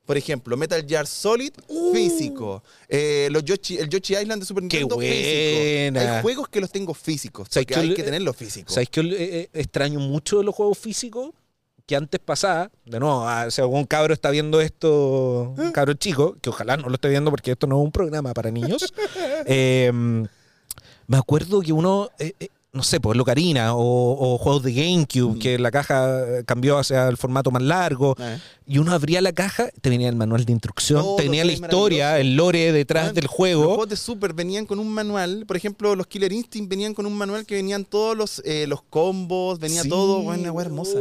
[0.04, 1.94] Por ejemplo, Metal Gear Solid, Uh.
[1.94, 2.62] físico.
[2.88, 6.00] Eh, los Yoshi, el Yoshi Island de Super Qué Nintendo, buena.
[6.00, 6.16] físico.
[6.16, 7.80] Hay juegos que los tengo físicos, ¿Sabes porque qué?
[7.80, 8.74] hay que tenerlos físicos.
[8.74, 11.30] ¿Sabes qué eh, eh, extraño mucho de los juegos físicos?
[11.90, 16.36] Que antes pasaba, de nuevo, ah, si algún cabro está viendo esto, un cabro chico,
[16.40, 18.94] que ojalá no lo esté viendo porque esto no es un programa para niños.
[19.44, 19.90] eh,
[21.08, 25.34] me acuerdo que uno, eh, eh, no sé, pues Locarina o, o juegos de GameCube,
[25.34, 25.38] Mm.
[25.40, 28.14] que la caja eh, cambió hacia el formato más largo.
[28.20, 28.38] Eh.
[28.68, 31.50] Y uno abría la caja, te venía el manual de instrucción, Todo, te venía la
[31.50, 33.64] historia, el lore detrás Weón, del Los juego.
[33.70, 35.44] juegos de Super venían con un manual.
[35.44, 38.80] Por ejemplo, los Killer Instinct venían con un manual que venían todos los, eh, los
[38.84, 41.00] combos, venía Sí, todo, bueno, una hermosa.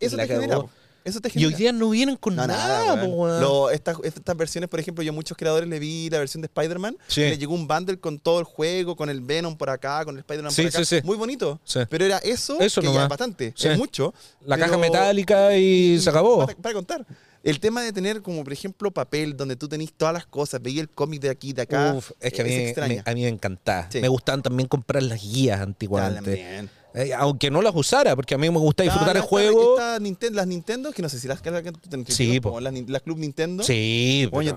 [0.00, 0.60] Eso la te genera.
[1.04, 1.48] Eso te Y genera.
[1.48, 3.18] hoy día no vienen con No, nada, nada, po, weón.
[3.30, 3.40] weón.
[3.40, 6.46] Lo- estas, estas versiones, por ejemplo, yo a muchos creadores le vi la versión de
[6.46, 6.96] Spider-Man.
[7.08, 7.22] Sí.
[7.22, 10.14] y Le llegó un bundle con todo el juego, con el Venom por acá, con
[10.14, 10.84] el Spider-Man Sí, por acá.
[10.84, 11.00] sí.
[11.02, 11.58] Muy bonito.
[11.90, 13.52] Pero era eso, Eso que ya es bastante.
[13.58, 14.14] Es mucho.
[14.44, 16.46] La pero- caja metálica y se acabó.
[16.46, 17.04] Para, para contar.
[17.42, 20.80] El tema de tener, como por ejemplo, papel donde tú tenés todas las cosas, veía
[20.82, 21.94] el cómic de aquí, de acá.
[21.94, 23.88] Uf, es que a mí, se me- a mí me encantaba.
[23.90, 24.00] Sí.
[24.00, 26.36] Me gustaban también comprar las guías antiguamente.
[26.36, 26.70] también.
[26.94, 29.78] Eh, aunque no las usara, porque a mí me gusta disfrutar el juego.
[29.78, 31.62] está Ninten- las Nintendo, que no sé si las tenés,
[32.08, 32.60] Sí, como po.
[32.60, 33.62] las, Club Nintendo.
[33.62, 34.52] Sí, Oye,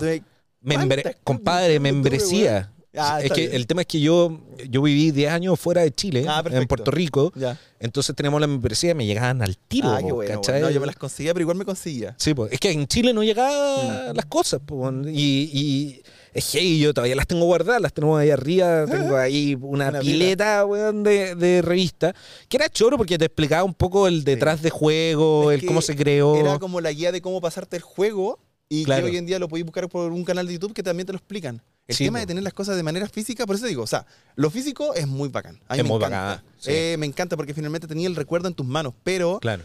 [0.62, 2.72] membre- ¿cuántas compadre, Nintendo tuve, membresía.
[2.98, 3.54] Ah, es que bien.
[3.54, 6.66] el tema es que yo, yo viví 10 años fuera de Chile, Ah, en.
[6.66, 7.30] Puerto Rico.
[7.36, 7.58] Ya.
[7.78, 9.90] Entonces teníamos la membresía y me llegaban al tiro.
[9.90, 10.34] ah, qué po, bueno.
[10.36, 10.54] ¿cachai?
[10.54, 10.66] bueno.
[10.68, 12.14] No, yo me las conseguía, pero igual me conseguía.
[12.18, 14.60] Sí, pues, es que en Chile no llegaban las cosas.
[14.64, 15.12] po, y,
[15.52, 16.02] y
[16.38, 18.86] es que yo todavía las tengo guardadas, las tenemos ahí arriba.
[18.86, 22.14] Tengo ahí una, Una pileta weón, de, de revista.
[22.48, 25.80] Que era choro porque te explicaba un poco el detrás de juego, Es el cómo
[25.82, 26.36] se creó.
[26.36, 29.04] Era como la guía de cómo pasarte el juego y Claro.
[29.06, 31.12] que hoy en día lo podéis buscar por un canal de YouTube que también te
[31.12, 31.62] lo explican.
[31.88, 34.04] El Sí, tema de tener las cosas de manera física, por eso digo, o sea,
[34.34, 35.60] lo físico es muy bacán.
[35.68, 36.20] A mí Es me muy encanta.
[36.26, 36.70] bacán, sí.
[36.72, 39.62] Eh, me encanta porque finalmente tenía el recuerdo en tus manos, pero Claro.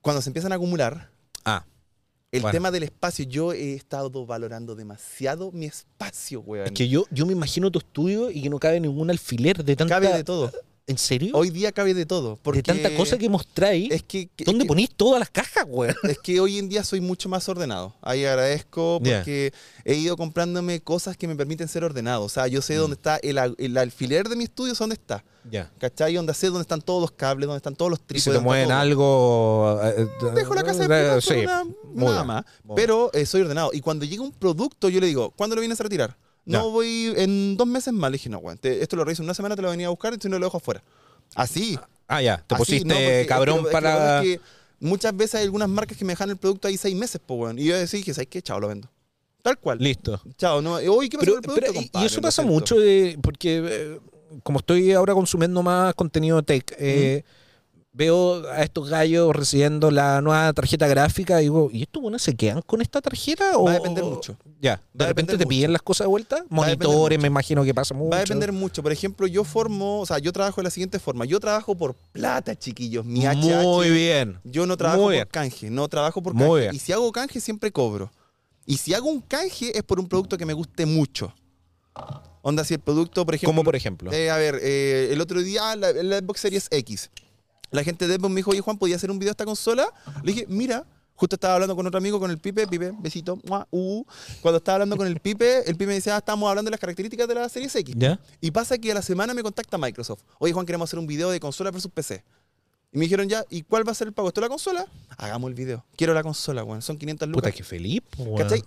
[0.00, 1.10] cuando se empiezan a acumular,
[1.44, 1.64] Ah,
[2.32, 2.52] el Bueno.
[2.52, 6.66] tema del espacio, yo he estado valorando demasiado mi espacio, weón.
[6.66, 9.76] es que yo, yo me imagino tu estudio y que no cabe ningún alfiler de
[9.76, 9.94] tanta.
[9.94, 10.50] Cabe de todo.
[10.88, 11.30] ¿En serio?
[11.36, 12.38] Hoy día cabe de todo.
[12.42, 13.90] Porque de tanta cosa que mostráis.
[13.92, 15.94] Es que, que- ¿Dónde es que- ponís todas las cajas, weón?
[16.02, 17.94] Es que hoy en día soy mucho más ordenado.
[18.02, 19.52] Ahí agradezco porque
[19.84, 22.24] he ido comprándome cosas que me permiten ser ordenado.
[22.24, 22.62] O sea, yo Mm.
[22.62, 23.38] sé dónde está el,
[23.78, 25.24] alfiler de mi estudio, dónde está.
[25.50, 25.70] Ya.
[25.78, 26.14] ¿Cachai?
[26.14, 28.24] Donde sé dónde están todos los cables, dónde están todos los Y trípodes.
[28.24, 28.76] si te mueven todo.
[28.78, 29.80] algo.
[29.84, 31.64] eh, eh, Dejo la casa de eh, sí, pero nada,
[32.18, 32.44] bien, más.
[32.74, 33.70] Pero eh, soy ordenado.
[33.72, 36.16] Y cuando llega un producto, yo le digo, ¿cuándo lo vienes a retirar?
[36.44, 36.64] No Ya.
[36.64, 38.10] voy en dos meses más.
[38.10, 40.12] Le dije, no, weón, esto lo reviso en una semana, te lo venía a buscar
[40.14, 40.82] y si no lo dejo afuera.
[41.34, 41.78] Así.
[42.08, 42.38] Ah, ya.
[42.46, 43.94] Te Así, pusiste cabrón es que para.
[43.96, 44.40] bueno es que
[44.80, 47.58] muchas veces hay algunas marcas que me dejan el producto ahí seis meses, po, weón.
[47.58, 48.42] Y yo decía, que ¿sabes qué?
[48.42, 48.90] Chao, lo vendo.
[49.42, 49.78] Tal cual.
[49.80, 50.20] Listo.
[50.36, 50.74] Chao, no.
[50.74, 54.00] Oye, ¿qué pasa Pero, con el producto, pero, y- eso pasa mucho de- porque eh,
[54.42, 57.24] como estoy ahora consumiendo más contenido tech, eh,
[57.94, 62.34] veo a estos gallos recibiendo la nueva tarjeta gráfica y digo, ¿y estos buenos se
[62.34, 63.58] quedan con esta tarjeta?
[63.58, 64.36] o Va a depender mucho.
[64.60, 66.44] Ya, de Va repente te piden las cosas de vuelta.
[66.48, 68.10] Monitores, me imagino que pasa mucho.
[68.10, 68.82] Va a depender mucho.
[68.82, 71.24] Por ejemplo, yo formo, o sea, yo trabajo de la siguiente forma.
[71.26, 73.04] Yo trabajo por plata, chiquillos.
[73.04, 73.62] Mi HH.
[73.62, 74.40] Muy bien.
[74.44, 75.28] Yo no trabajo Muy por bien.
[75.30, 76.60] canje, no trabajo por Muy canje.
[76.60, 76.74] bien.
[76.74, 78.10] Y si hago canje, siempre cobro.
[78.64, 81.34] Y si hago un canje, es por un producto que me guste mucho.
[82.40, 83.52] Onda, si el producto, por ejemplo.
[83.52, 84.10] Como por ejemplo.
[84.12, 87.10] Eh, a ver, eh, el otro día la, la Xbox Series X.
[87.72, 89.88] La gente de Xbox me dijo, oye Juan, ¿podía hacer un video de esta consola?
[90.22, 93.66] Le dije, mira, justo estaba hablando con otro amigo, con el Pipe, Pipe, besito, mua,
[93.70, 94.04] uh.
[94.42, 96.80] Cuando estaba hablando con el Pipe, el Pipe me decía, ah, estábamos hablando de las
[96.80, 97.94] características de la Series X.
[97.96, 98.20] ¿Ya?
[98.40, 100.22] Y pasa que a la semana me contacta Microsoft.
[100.38, 102.22] Oye Juan, queremos hacer un video de consola versus PC.
[102.92, 104.28] Y me dijeron ya, ¿y cuál va a ser el pago?
[104.28, 104.86] ¿Esto es la consola?
[105.16, 105.82] Hagamos el video.
[105.96, 106.82] Quiero la consola, weón.
[106.82, 107.42] Son 500 lucas.
[107.42, 108.02] Puta, que feliz.
[108.18, 108.36] weón.
[108.36, 108.62] ¿Cachai?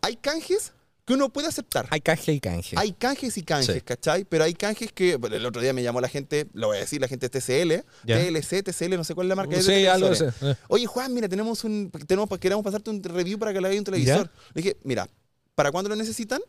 [0.00, 0.72] Hay canjes
[1.06, 1.86] que uno puede aceptar.
[1.90, 2.74] Hay canje y canje.
[2.78, 3.80] Hay canjes y canjes, Sí.
[3.80, 4.24] ¿cachai?
[4.24, 6.80] Pero hay canjes que, bueno, el otro día me llamó la gente, lo voy a
[6.80, 8.18] decir, la gente de TCL, Ya.
[8.18, 10.24] TLC, TCL, no sé cuál es la marca de Sí, algo así.
[10.24, 10.54] Eh.
[10.68, 13.84] Oye, Juan, mira, tenemos un, tenemos, queremos pasarte un review para que le hagas un
[13.84, 14.30] televisor.
[14.52, 15.08] Le dije, mira,
[15.54, 16.40] ¿para cuándo lo necesitan?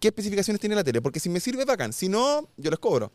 [0.00, 1.02] ¿Qué especificaciones tiene la tele?
[1.02, 1.92] Porque si me sirve, bacán.
[1.92, 3.12] Si no, yo les cobro.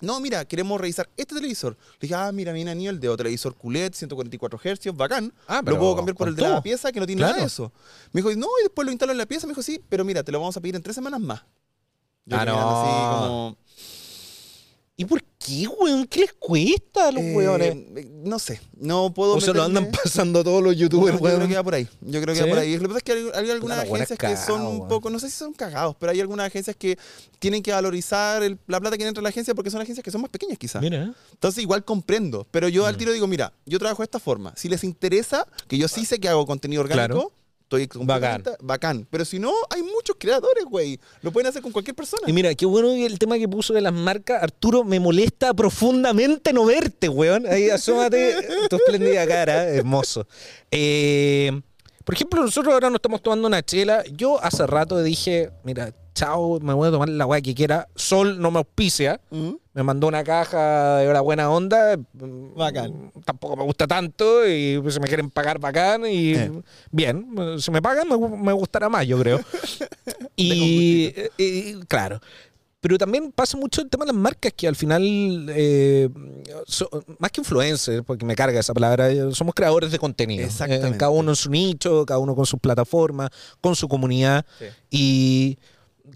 [0.00, 1.76] No, mira, queremos revisar este televisor.
[1.94, 5.32] Le dije, ah, mira, mira, ni el de televisor QLED, 144 Hz, bacán.
[5.46, 7.32] Ah, pero lo puedo cambiar por el de la pieza que no tiene Claro.
[7.32, 7.72] nada de eso.
[8.12, 9.46] Me dijo, no, y después lo instalo en la pieza.
[9.46, 11.42] Me dijo, sí, pero mira, te lo vamos a pedir en tres semanas más.
[12.26, 12.52] Yo Ah, no.
[12.52, 13.56] así como,
[14.96, 16.06] ¿Y por qué, weón?
[16.06, 17.76] ¿Qué les cuesta a los eh, weones?
[18.24, 21.48] No sé, no puedo O se lo andan pasando todos los youtubers, yo creo weón.
[21.48, 21.88] que va por ahí.
[22.02, 22.46] Yo creo que ¿Sí?
[22.46, 22.74] va por ahí.
[22.76, 24.88] Lo que pasa es que hay, hay algunas agencias que son un weón.
[24.88, 26.98] poco, no sé si son cagados, pero hay algunas agencias que
[27.38, 30.10] tienen que valorizar el- la plata que entra en la agencia porque son agencias que
[30.10, 30.82] son más pequeñas quizás.
[30.82, 31.12] Mira.
[31.32, 32.98] Entonces igual comprendo, pero yo al Mm.
[32.98, 34.52] tiro digo, mira, yo trabajo de esta forma.
[34.56, 37.32] Si les interesa, que yo sí sé que hago contenido orgánico, Claro.
[37.68, 39.06] Estoy completamente bacán.
[39.10, 40.98] Pero si no, hay muchos creadores, güey.
[41.20, 42.22] Lo pueden hacer con cualquier persona.
[42.26, 44.42] Y mira, qué bueno el tema que puso de las marcas.
[44.42, 47.46] Arturo, me molesta profundamente no verte, weón.
[47.46, 48.36] Ahí asómate
[48.70, 50.26] tu espléndida cara, hermoso.
[50.70, 51.60] Eh,
[52.04, 54.02] por ejemplo, nosotros ahora nos estamos tomando una chela.
[54.12, 57.86] Yo hace rato dije, mira, chao, me voy a tomar la weá que quiera.
[57.94, 59.20] Sol no me auspicia.
[59.30, 59.60] Ujú.
[59.74, 61.96] Me mandó una caja de la buena onda.
[62.12, 63.12] Bacán.
[63.24, 66.50] Tampoco me gusta tanto y pues, si me quieren pagar bacán y Eh.
[66.90, 67.26] bien,
[67.60, 69.38] si me pagan me, me gustará más, yo creo.
[70.36, 72.20] y, eh, eh, claro.
[72.80, 76.08] Pero también pasa mucho el tema de las marcas que al final, eh,
[76.66, 80.44] so- más que influencers, porque me carga esa palabra, somos creadores de contenido.
[80.44, 80.94] Exactamente.
[80.96, 84.46] Eh, cada uno en su nicho, cada uno con sus plataformas, con su comunidad.
[84.60, 84.66] Sí.
[84.90, 85.58] Y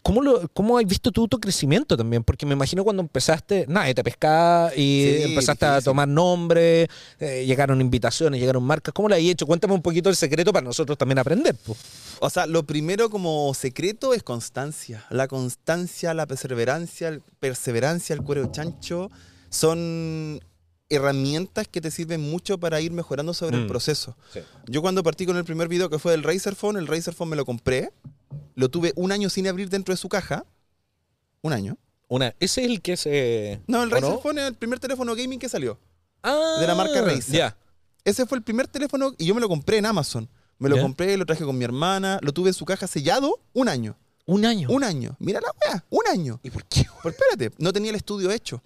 [0.02, 2.22] ¿cómo, lo, ¿cómo has visto tú tu crecimiento también?
[2.24, 6.88] Porque me imagino cuando empezaste, nadie te pescaba y Sí, empezaste a tomar nombre,
[7.20, 8.92] eh, llegaron invitaciones, llegaron marcas.
[8.92, 9.46] ¿Cómo lo has hecho?
[9.46, 11.54] Cuéntame un poquito el secreto para nosotros también aprender.
[11.54, 11.76] po.
[12.20, 15.04] O sea, lo primero como secreto es constancia.
[15.10, 19.10] La constancia, la perseverancia, el- perseverancia, el cuero chancho
[19.50, 20.40] son
[20.88, 23.68] herramientas que te sirven mucho para ir mejorando sobre el Mm.
[23.68, 24.16] proceso.
[24.66, 27.30] Yo cuando partí con el primer video que fue del Razer Phone, el Razer Phone
[27.30, 27.90] me lo compré,
[28.54, 30.44] lo tuve un año sin abrir dentro de su caja.
[31.42, 31.76] Un año.
[32.08, 33.60] Una, ese es el que se.
[33.66, 34.20] No, el ¿o Razer no?
[34.20, 35.78] Phone es el primer teléfono gaming que salió.
[36.22, 37.34] Ah, de la marca Razer.
[37.34, 37.56] Ya.
[38.04, 40.28] Ese fue el primer teléfono y yo me lo compré en Amazon.
[40.58, 43.68] Me lo compré, lo traje con mi hermana, lo tuve en su caja sellado un
[43.68, 43.96] año.
[44.26, 44.68] Un año.
[44.70, 45.16] Un año.
[45.18, 46.38] Mira la weá, un año.
[46.44, 46.86] ¿Y por qué?
[47.02, 48.62] Pero espérate, no tenía el estudio hecho.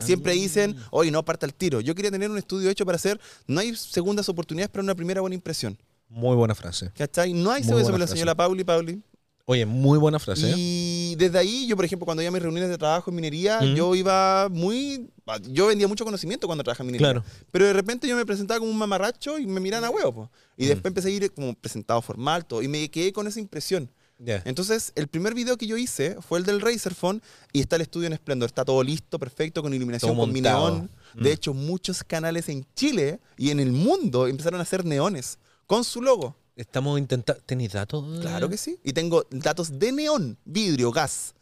[0.00, 0.34] Siempre Ah.
[0.36, 1.80] dicen, oye, no parta el tiro.
[1.80, 5.20] Yo quería tener un estudio hecho para hacer, no hay segundas oportunidades para una primera
[5.20, 5.76] buena impresión.
[6.08, 6.90] Muy buena frase.
[6.96, 7.32] ¿Cachai?
[7.32, 7.90] No hay frase.
[8.02, 9.02] enseñó la Pauli, Pauli.
[9.46, 10.50] Oye, muy buena frase.
[10.50, 10.54] ¿eh?
[10.56, 13.60] Y desde ahí, yo, por ejemplo, cuando iba a mis reuniones de trabajo en minería,
[13.60, 13.74] Mm.
[13.74, 15.10] yo iba muy.
[15.50, 17.20] Yo vendía mucho conocimiento cuando trabajaba en minería.
[17.20, 17.24] Claro.
[17.50, 20.12] Pero de repente yo me presentaba como un mamarracho y me miraban a huevo.
[20.14, 20.30] po.
[20.56, 20.68] Y Mm.
[20.68, 22.62] después empecé a ir como presentado formal, todo.
[22.62, 23.90] Y me quedé con esa impresión.
[24.18, 24.40] Ya.
[24.46, 27.20] Entonces, el primer video que yo hice fue el del Razer Phone
[27.52, 28.46] y está el estudio en esplendor.
[28.46, 30.88] Está todo listo, perfecto, con iluminación, Todo con mi neón.
[31.14, 31.32] De Mm.
[31.32, 36.02] hecho, muchos canales en Chile y en el mundo empezaron a hacer neones con su
[36.02, 36.34] logo.
[36.56, 37.42] Estamos intentando.
[37.44, 38.04] ¿Tenéis datos?
[38.20, 38.78] Claro que sí.
[38.84, 41.34] Y tengo datos de neón, vidrio, gas.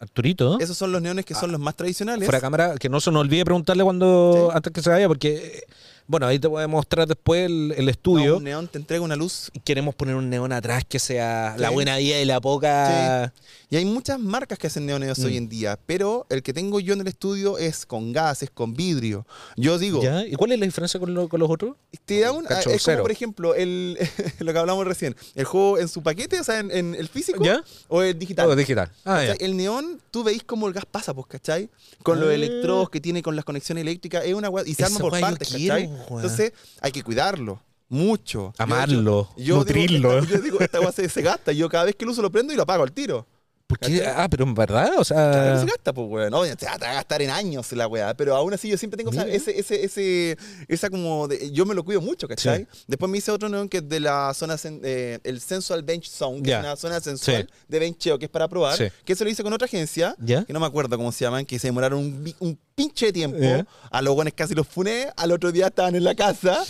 [0.00, 0.58] Arturito.
[0.60, 2.24] Esos son los neones que son los más tradicionales.
[2.26, 4.56] Fuera cámara, que no se nos olvide preguntarle cuando Sí.
[4.56, 5.62] antes que se vaya, porque eh,
[6.08, 8.36] bueno, ahí te voy a mostrar después el, el No, estudio.
[8.38, 9.50] un neón te entrega una luz.
[9.62, 11.74] Queremos poner un neón atrás que sea la Sí.
[11.74, 13.32] buena día y la poca.
[13.70, 15.24] Y hay muchas marcas que hacen neones Mm.
[15.26, 18.50] hoy en día, pero el que tengo yo en el estudio es con gas, es
[18.50, 19.26] con vidrio.
[19.56, 20.26] Yo digo, ¿Ya?
[20.26, 21.76] ¿Y cuál es la diferencia con, lo- con los otros?
[22.06, 23.98] te da un, Cacho es como por ejemplo el,
[24.38, 27.44] lo que hablamos recién, el juego en su paquete, o sea, en, en el físico
[27.44, 27.62] ¿Ya?
[27.88, 28.48] o el digital.
[28.48, 28.90] Oh, digital.
[29.04, 29.32] Ah, ya.
[29.34, 31.68] El neón, tú veis cómo el gas pasa, pues, ¿cachai?
[32.02, 32.34] Con los Ah.
[32.34, 35.90] electrodos que tiene, con las conexiones eléctricas, es una y se arma por partes, ¿cachai?
[36.22, 37.60] Entonces, hay que cuidarlo.
[37.90, 38.52] Mucho.
[38.58, 40.20] Yo- Amarlo, yo- yo nutrirlo.
[40.20, 41.52] Digo, yo digo, esta weá se, se gasta.
[41.52, 43.26] Yo cada vez que lo uso lo prendo y lo apago al tiro.
[43.68, 43.98] ¿Por qué?
[43.98, 44.14] ¿Cachai?
[44.16, 45.60] Ah, pero en verdad, o Claro sea.
[45.60, 46.30] se gasta, pues, weón.
[46.30, 48.14] No, te va a gastar en años la weá.
[48.14, 49.26] Pero aún así yo siempre tengo Mira.
[49.28, 51.28] ese, ese, ese, esa como.
[51.28, 52.66] de- yo me lo cuido mucho, ¿cachai?
[52.86, 54.56] Después me hice otro neón que es de la zona.
[54.64, 57.54] eh, el Sensual Bench Zone, que es una zona sensual Sí.
[57.68, 58.76] de bencheo que es para probar.
[58.78, 58.84] Sí.
[59.04, 61.58] Que eso lo hice con otra agencia, que no me acuerdo cómo se llaman, que
[61.58, 61.98] se demoraron
[62.40, 63.36] un, pinche de tiempo.
[63.38, 63.66] Ya.
[63.90, 65.08] A los buenos casi los funé.
[65.16, 66.64] Al otro día estaban en la casa.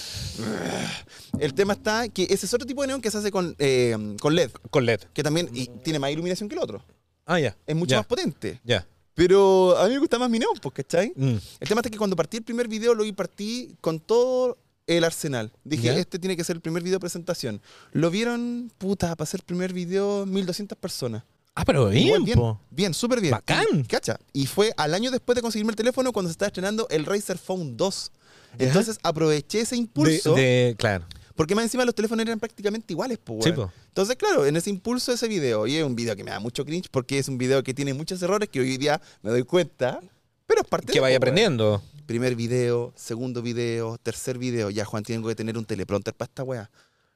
[1.39, 4.17] El tema está que ese es otro tipo de neón que se hace con, eh,
[4.21, 4.51] con LED.
[4.71, 5.01] Con LED.
[5.13, 6.83] Que también y tiene más iluminación que el otro.
[7.29, 7.55] Ah, ya.
[7.67, 8.59] Es mucho Ya, más potente.
[8.65, 8.87] Ya.
[9.15, 11.13] Pero a mí me gusta más mi neón, pues, ¿cachai?
[11.15, 11.37] Mm.
[11.61, 15.05] El tema es que cuando partí el primer video, lo vi partí con todo el
[15.05, 15.53] arsenal.
[15.65, 17.61] Dije, este tiene que ser el primer video de presentación.
[17.93, 21.23] Lo vieron, puta, para hacer el primer video, 1200 personas.
[21.55, 22.59] Ah, pero bien, bien, po.
[22.71, 23.33] bien, súper bien.
[23.33, 23.67] Bacán.
[23.73, 24.19] Y, cacha.
[24.33, 27.37] Y fue al año después de conseguirme el teléfono cuando se estaba estrenando el Razer
[27.37, 28.13] Phone 2.
[28.59, 28.67] ¿Ya?
[28.67, 31.05] Entonces aproveché ese De, impulso, de- claro.
[31.39, 33.71] Porque más encima los teléfonos eran prácticamente iguales, pues, Sí, po.
[33.87, 36.41] Entonces, claro, en ese impulso de ese video, y es un video que me da
[36.41, 39.45] mucho cringe porque es un video que tiene muchos errores que hoy día me doy
[39.45, 40.01] cuenta,
[40.49, 41.81] pero es parte Que de, vaya po, aprendiendo.
[42.07, 44.69] Primer video, segundo video, tercer video.
[44.71, 46.71] Ya, Juan, tengo que tener un teleprompter para esta weá.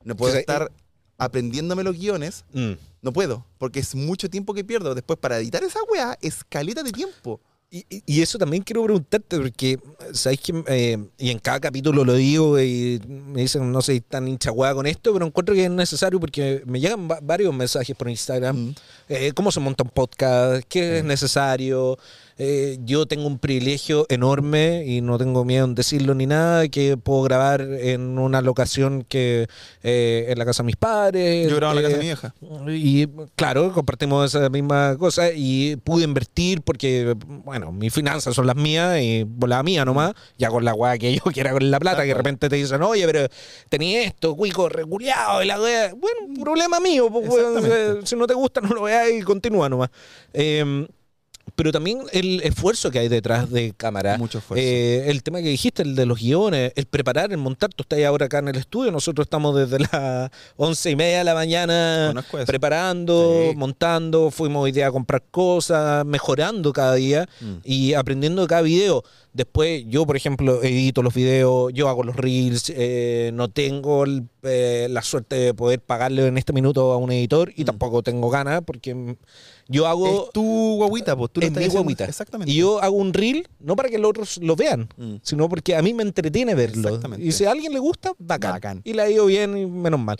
[0.04, 0.70] No puedo O sea, estar
[1.18, 2.44] aprendiéndome los guiones.
[2.52, 2.74] Mm.
[3.00, 4.94] No puedo, porque es mucho tiempo que pierdo.
[4.94, 7.40] Después, para editar esa weá, es caleta de tiempo.
[7.74, 9.78] Y, y- eso también quiero preguntarte, porque,
[10.12, 14.28] ¿sabéis que eh, Y en cada capítulo lo digo y me dicen, no sé, tan
[14.28, 18.10] hinchaguada con esto, pero encuentro que es necesario porque me llegan va- varios mensajes por
[18.10, 18.56] Instagram.
[18.56, 18.74] Mm.
[19.08, 20.64] Eh, ¿Cómo se monta un podcast?
[20.68, 21.98] ¿Qué es necesario?
[22.38, 26.96] Eh, yo tengo un privilegio enorme y no tengo miedo en decirlo ni nada, que
[26.96, 29.46] puedo grabar en una locación que
[29.82, 31.48] eh, en la casa de mis padres.
[31.48, 32.34] Yo grabo en la casa eh, de mi vieja.
[32.68, 38.56] y claro, compartimos esa misma cosa y pude invertir porque, bueno, mis finanzas son las
[38.56, 41.78] mías y por la mía nomás, ya con la weá que yo quiera con la
[41.78, 43.28] plata, que de repente te dicen, oye, pero
[43.68, 45.94] tenía esto, cuico, reculeado y la weá.
[45.94, 47.28] Bueno, problema mío, pues,
[47.64, 49.90] eh, si no te gusta, no lo veas y continúa nomás.
[50.32, 50.86] Eh,
[51.54, 54.16] pero también el esfuerzo que hay detrás de cámara.
[54.18, 54.64] Mucho esfuerzo.
[54.64, 57.70] Eh, el tema que dijiste, el de los guiones, el preparar, el montar.
[57.74, 61.24] Tú estás ahora acá en el estudio, nosotros estamos desde las once y media de
[61.24, 63.56] la mañana preparando, Sí.
[63.56, 67.54] montando, fuimos hoy día a comprar cosas, mejorando cada día Mm.
[67.64, 69.02] y aprendiendo de cada video.
[69.32, 74.24] Después yo, por ejemplo, edito los videos, yo hago los reels, eh, no tengo el,
[74.42, 77.66] eh, la suerte de poder pagarle en este minuto a un editor y Mm.
[77.66, 79.16] tampoco tengo ganas porque
[79.72, 80.26] yo hago...
[80.26, 81.30] Es tu guaguita, pues.
[81.32, 82.04] Tú lo es estás mi guaguita.
[82.04, 82.52] Exactamente.
[82.52, 85.14] Y yo hago un reel, no para que los otros lo vean, Mm.
[85.22, 86.88] sino porque a mí me entretiene verlo.
[86.88, 87.26] Exactamente.
[87.26, 88.52] Y si a alguien le gusta, bacán.
[88.52, 88.80] Bacán.
[88.84, 90.16] Y le ha ido bien y menos mal.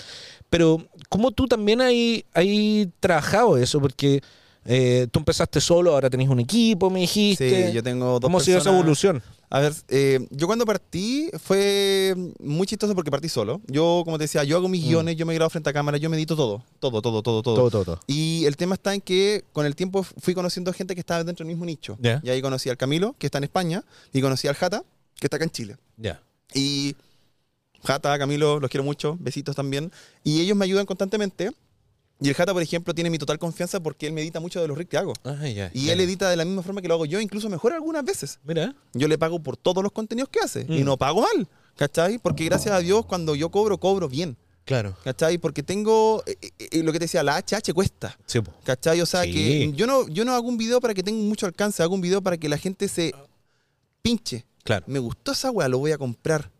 [0.51, 3.81] Pero, ¿cómo tú también hay, hay trabajado eso?
[3.81, 4.21] Porque
[4.64, 7.68] eh, tú empezaste solo, ahora tenés un equipo, me dijiste.
[7.68, 9.22] Sí, yo tengo dos ¿Cómo ha sido esa evolución?
[9.51, 13.61] A ver, eh, yo cuando partí fue muy chistoso porque partí solo.
[13.66, 14.88] Yo, como te decía, yo hago mis Mm.
[14.88, 16.64] guiones, yo me grabo frente a cámara, yo me edito todo.
[16.81, 17.68] Todo, todo, todo, todo.
[17.70, 18.01] todo, todo.
[18.07, 21.44] Y el tema está en que con el tiempo fui conociendo gente que estaba dentro
[21.44, 21.98] del mismo nicho.
[22.01, 22.20] Ya.
[22.25, 24.85] Y ahí conocí al Camilo, que está en España, y conocí al Jata,
[25.18, 25.77] que está acá en Chile.
[25.98, 26.22] Ya.
[26.55, 26.96] Y
[27.85, 29.92] Jata, Camilo, los quiero mucho, besitos también.
[30.25, 31.51] Y ellos me ayudan constantemente.
[32.20, 34.68] Y el Jata, por ejemplo, tiene mi total confianza porque él me edita mucho de
[34.68, 35.12] los rigs que hago.
[35.25, 35.37] Ah,
[35.75, 38.38] Y él edita de la misma forma que lo hago yo, incluso mejor algunas veces.
[38.44, 38.75] Mira.
[38.92, 40.64] Yo le pago por todos los contenidos que hace.
[40.68, 40.85] Y Mm.
[40.85, 42.18] no pago mal, ¿cachai?
[42.18, 44.37] Porque gracias a Dios, cuando yo cobro, cobro bien.
[44.64, 44.96] Claro.
[45.03, 45.38] ¿Cachai?
[45.38, 48.16] Porque tengo, eh, eh, eh, lo que te decía, la HH cuesta.
[48.27, 48.53] Sí, po.
[48.62, 49.01] ¿Cachai?
[49.01, 49.33] O sea Sí.
[49.33, 52.01] que yo no, yo no hago un video para que tenga mucho alcance, hago un
[52.01, 53.12] video para que la gente se
[54.01, 54.44] pinche.
[54.64, 54.85] Claro.
[54.87, 56.51] Me gustó esa weá, lo voy a comprar.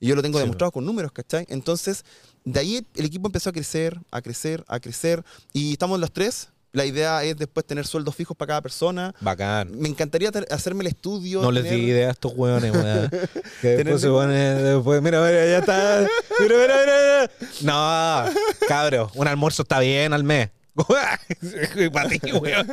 [0.00, 1.44] Y yo lo tengo Sí, demostrado con números, ¿cachai?
[1.48, 2.04] Entonces,
[2.44, 5.24] de ahí el equipo empezó a crecer, a crecer, a crecer.
[5.52, 6.48] Y estamos los tres.
[6.74, 9.14] La idea es después tener sueldos fijos para cada persona.
[9.20, 9.78] Bacán.
[9.78, 11.42] Me encantaría hacerme el estudio.
[11.42, 13.10] No les di idea a estos hueones, weón.
[13.60, 16.06] Que después se ponen, después, mira, mira, ya está.
[16.40, 17.30] Mira, mira, mira.
[17.60, 18.32] No,
[18.66, 20.48] cabro, un almuerzo está bien al mes.
[21.92, 22.72] Para ti, weón.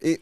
[0.00, 0.20] Eh,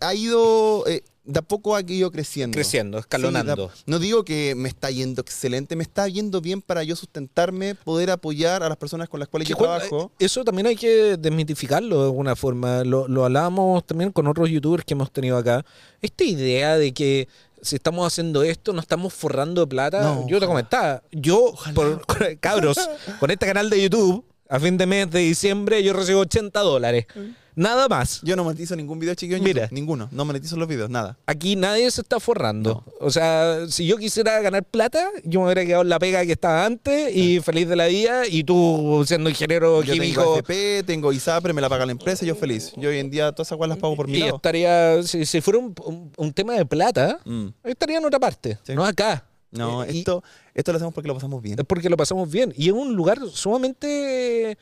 [0.00, 2.54] ha ido, eh, de a poco ha ido creciendo.
[2.54, 3.54] Creciendo, escalonando.
[3.68, 6.96] Sí, da- no digo que me está yendo excelente, me está yendo bien para yo
[6.96, 10.10] sustentarme, poder apoyar a las personas con las cuales Que yo trabajo.
[10.18, 12.82] eh, Eso también hay que desmitificarlo de alguna forma.
[12.84, 15.64] Lo, lo hablábamos también con otros youtubers que hemos tenido acá.
[16.00, 17.28] Esta idea de que
[17.60, 20.02] si estamos haciendo esto, no estamos forrando de plata.
[20.02, 20.46] No, yo te ojalá.
[20.48, 22.76] comentaba, yo, por, con- cabros,
[23.20, 27.06] con este canal de YouTube, a fin de mes de diciembre, yo recibo 80 dólares.
[27.54, 28.20] Nada más.
[28.22, 29.62] Yo no monetizo ningún video chiquillo en Mira.
[29.64, 30.08] YouTube, ninguno.
[30.10, 31.18] No monetizo los videos, nada.
[31.26, 32.84] Aquí nadie se está forrando.
[33.00, 36.32] O sea, si yo quisiera ganar plata, yo me hubiera quedado en la pega que
[36.32, 38.26] estaba antes y feliz de la vida.
[38.26, 42.24] Y tú, siendo ingeniero Yo tengo químico, AFP, tengo ISAPRE, me la paga la empresa
[42.24, 42.72] y yo feliz.
[42.76, 44.36] Yo hoy en día todas esas cosas las pago por mi y lado.
[44.36, 47.48] estaría, si, si fuera un, un- un tema de plata, Mm.
[47.64, 48.74] estaría en otra parte, Sí.
[48.74, 49.26] no acá.
[49.50, 51.58] No, Eh, y- esto, esto lo hacemos porque lo pasamos bien.
[51.58, 52.54] Es porque lo pasamos bien.
[52.56, 54.56] Y es un lugar sumamente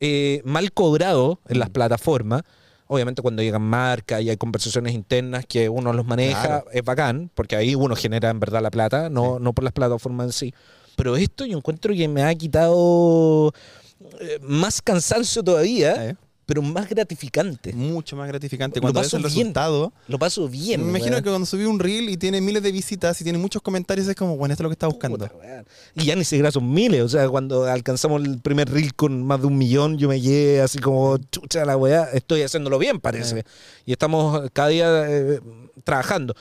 [0.00, 2.42] eh, mal cobrado en las plataformas.
[2.86, 6.64] Obviamente cuando llegan marcas y hay conversaciones internas que uno los maneja, Claro.
[6.72, 10.26] es bacán, porque ahí uno genera en verdad la plata, no, no por las plataformas
[10.28, 10.54] en sí.
[10.96, 13.52] Pero esto yo encuentro que me ha quitado
[14.20, 16.16] eh, más cansancio todavía, Eh,
[16.48, 17.74] pero más gratificante.
[17.74, 19.34] Mucho más gratificante Lo cuando ves paso el bien.
[19.34, 19.92] resultado.
[20.06, 20.82] Lo paso bien.
[20.82, 21.22] me imagino weón.
[21.22, 24.16] que cuando subí un reel y tiene miles de visitas y tiene muchos comentarios, es
[24.16, 25.18] como, bueno, esto es lo que está buscando.
[25.18, 25.30] Puta.
[25.94, 27.02] Y ya ni siquiera son miles.
[27.02, 30.62] O sea, cuando alcanzamos el primer reel con más de un millón, yo me llegué
[30.62, 32.04] así como chucha la weá.
[32.14, 33.40] Estoy haciéndolo bien, parece.
[33.40, 33.44] Eh.
[33.84, 35.40] Y estamos cada día eh,
[35.84, 36.34] trabajando.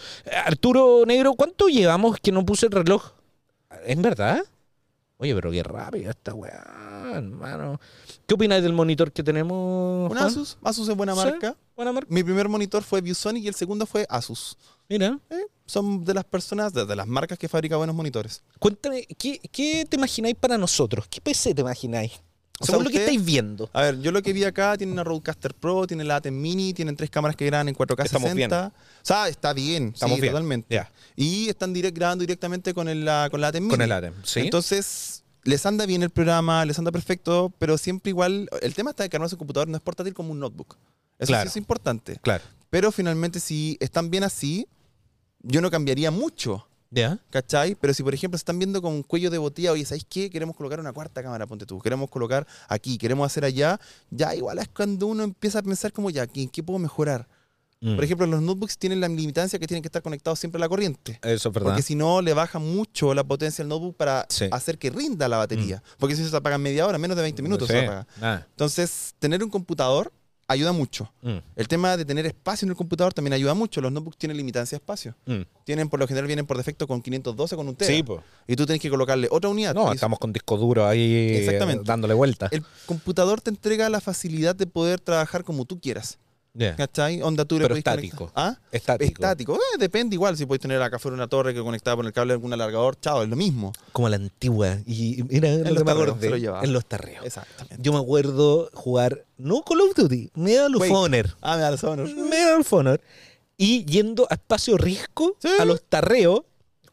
[0.46, 3.12] Arturo Negro, ¿cuánto llevamos que no puse el reloj?
[3.86, 4.42] ¿Es verdad?
[5.20, 7.80] Oye, pero qué rápido esta weá, hermano.
[8.28, 10.12] ¿Qué opináis del monitor que tenemos?
[10.12, 10.18] Un?
[10.18, 11.20] Asus, Asus es buena Sí.
[11.26, 11.56] marca.
[11.76, 12.08] Buena marca.
[12.14, 14.58] Mi primer monitor fue ViewSonic y el segundo fue Asus.
[14.88, 15.20] Mira.
[15.32, 18.44] Eh, son de las personas, de, de las marcas que fabrican buenos monitores.
[18.60, 21.08] Cuéntame, ¿qué, qué te imagináis para nosotros?
[21.10, 22.12] ¿Qué PC te imagináis?
[22.60, 23.70] O sea, Según lo que usted- estáis viendo.
[23.74, 26.74] A ver, yo lo que vi acá, tiene una Rodecaster Pro, tiene la ATEM Mini,
[26.74, 28.68] tienen tres cámaras que graban en 4K Estamos 60.
[28.76, 30.34] O sea, está bien, Estamos sí, bien.
[30.34, 30.82] totalmente.
[31.16, 33.72] Y están direct- grabando directamente con, el, la, con la ATEM Mini.
[33.72, 34.40] Con el ATEM, sí.
[34.40, 39.04] Entonces, les anda bien el programa, les anda perfecto, pero siempre igual, el tema está
[39.04, 40.76] de que armarse un computador no es portátil como un notebook.
[41.20, 41.44] Eso Claro.
[41.50, 42.18] sí es importante.
[42.22, 42.44] Claro.
[42.70, 44.68] Pero finalmente, si están bien así,
[45.44, 46.68] yo no cambiaría mucho.
[46.90, 47.20] ¿Ya?
[47.30, 47.76] ¿Cachai?
[47.76, 50.30] Pero si, por ejemplo, se están viendo con un cuello de botella, oye, ¿sabéis qué?
[50.30, 51.80] Queremos colocar una cuarta cámara, ponte tú.
[51.80, 53.80] Queremos colocar aquí, queremos hacer allá.
[54.10, 57.28] Ya, igual es cuando uno empieza a pensar como, ya, ¿en qué puedo mejorar?
[57.80, 57.94] Mm.
[57.96, 60.70] Por ejemplo, los notebooks tienen la limitancia que tienen que estar conectados siempre a la
[60.70, 61.20] corriente.
[61.22, 61.70] Eso es verdad.
[61.72, 64.46] Porque si no, le baja mucho la potencia al notebook para Sí.
[64.52, 65.84] hacer que rinda la batería.
[66.00, 68.08] Porque si se apaga en media hora, menos de 20 minutos se apaga.
[68.50, 70.12] Entonces, tener un computador
[70.48, 71.12] ayuda mucho.
[71.22, 73.82] Mm, El tema de tener espacio en el computador también ayuda mucho.
[73.82, 75.16] Los notebooks tienen limitancia de espacio.
[75.26, 75.42] mm.
[75.66, 77.92] Tienen, por lo general, vienen por defecto con 512 con un tera.
[77.94, 78.04] Sí.
[78.48, 79.76] Y tú tienes que colocarle otra unidad.
[79.76, 81.82] No, estamos con disco duro ahí Exactamente.
[81.82, 82.48] eh, dándole vuelta.
[82.52, 86.18] El computador te entrega la facilidad de poder trabajar como tú quieras.
[86.58, 86.76] Ya.
[86.76, 87.22] ¿Cachai?
[87.22, 88.32] Onda tú le Pero estático.
[88.36, 88.58] ¿Ah?
[88.72, 89.12] Estático.
[89.14, 89.56] Estático.
[89.56, 90.36] Eh, depende igual.
[90.36, 93.00] Si puedes tener acá fuera una torre que conectada por el cable de algún alargador,
[93.00, 93.74] chao, es lo mismo.
[93.92, 94.78] Como la antigua.
[94.88, 96.64] Y mira lo los que me tarreos lo.
[96.64, 97.24] En los tarreos.
[97.26, 97.78] Exactamente.
[97.80, 100.84] Yo me acuerdo jugar, no Call of Duty, Medal of.
[100.90, 101.38] Honor.
[101.42, 102.10] Ah, me da los honor.
[102.10, 103.02] Medal of Honor.
[103.56, 105.50] Y yendo a espacio risco, Sí.
[105.60, 106.42] a los tarreos,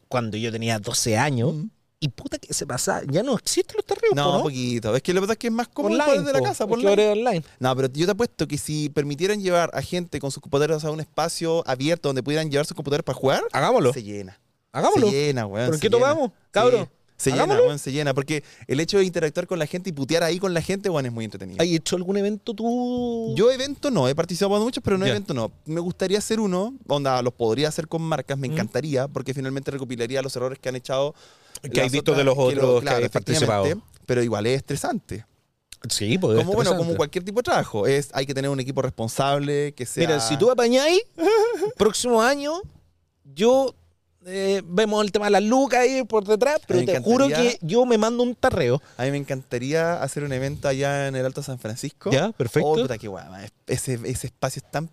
[0.07, 1.55] cuando yo tenía 12 años.
[1.55, 1.69] Mm.
[2.05, 4.43] Y puta que se pasa, ya no existen los tarreos, No, ¿no?
[4.43, 4.95] poquito.
[4.95, 6.67] Es que lo verdad es que es más cómodo Online, desde la po, casa.
[6.67, 7.09] por online.
[7.11, 7.43] online.
[7.59, 10.91] No, pero yo te apuesto que si permitieran llevar a gente con sus computadores a
[10.91, 13.91] un espacio abierto donde pudieran llevar sus computadores para jugar, Hagámoslo.
[13.93, 14.39] se llena.
[14.71, 15.09] Hagámoslo.
[15.09, 15.55] Se llena, weón.
[15.65, 16.83] ¿Pero en se qué tomamos, cabro?
[17.17, 18.13] Sí, Se llena, weón, se llena.
[18.13, 21.05] Porque el hecho de interactuar con la gente y putear ahí con la gente, weón,
[21.05, 21.61] es muy entretenido.
[21.61, 23.33] ¿Has hecho algún evento tú?
[23.37, 25.49] Yo evento no, he participado en muchos, pero no evento no.
[25.63, 28.51] Me gustaría hacer uno, onda, los podría hacer con marcas, me Mm.
[28.51, 31.15] encantaría, porque finalmente recopilaría los errores que han echado.
[31.71, 33.65] Que hay visto de los que lo- otros que hay participado.
[34.05, 35.25] Pero igual es estresante.
[35.89, 36.37] Sí, pues.
[36.39, 37.85] Como, bueno, como cualquier tipo de trabajo.
[37.85, 40.07] Es, hay que tener un equipo responsable, que sea...
[40.07, 40.99] Mira, si tú apañáis,
[41.77, 42.53] próximo año,
[43.35, 43.75] yo
[44.25, 47.85] eh, vemos el tema de las lucas ahí por detrás, pero te juro que yo
[47.85, 48.81] me mando un tarreo.
[48.97, 52.09] A mí me encantaría hacer un evento allá en el Alto San Francisco.
[52.11, 52.67] Ya, perfecto.
[52.67, 53.25] Oh, puta, qué guay.
[53.67, 54.89] Ese, ese espacio es tan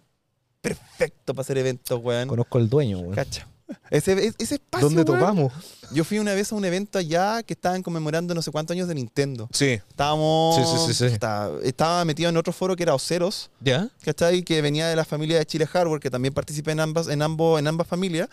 [0.61, 2.29] perfecto para hacer eventos, weón.
[2.29, 3.15] Conozco al dueño, güey.
[3.17, 3.47] Cacha.
[3.91, 5.21] Ese, e- ese espacio, ¿Dónde weón.
[5.21, 5.53] topamos?
[5.93, 8.89] Yo fui una vez a un evento allá que estaban conmemorando no sé cuántos años
[8.89, 9.49] de Nintendo.
[9.53, 9.81] Sí.
[9.89, 10.57] Estábamos...
[10.57, 11.13] Sí, sí, sí, sí.
[11.15, 13.89] Estaba, estaba metido en otro foro que era Oceros, ¿Ya?
[14.05, 14.43] ¿cachai?
[14.43, 17.59] Que venía de la familia de Chile Hardware, que también participé en ambas, en ambos,
[17.59, 18.29] en ambas familias.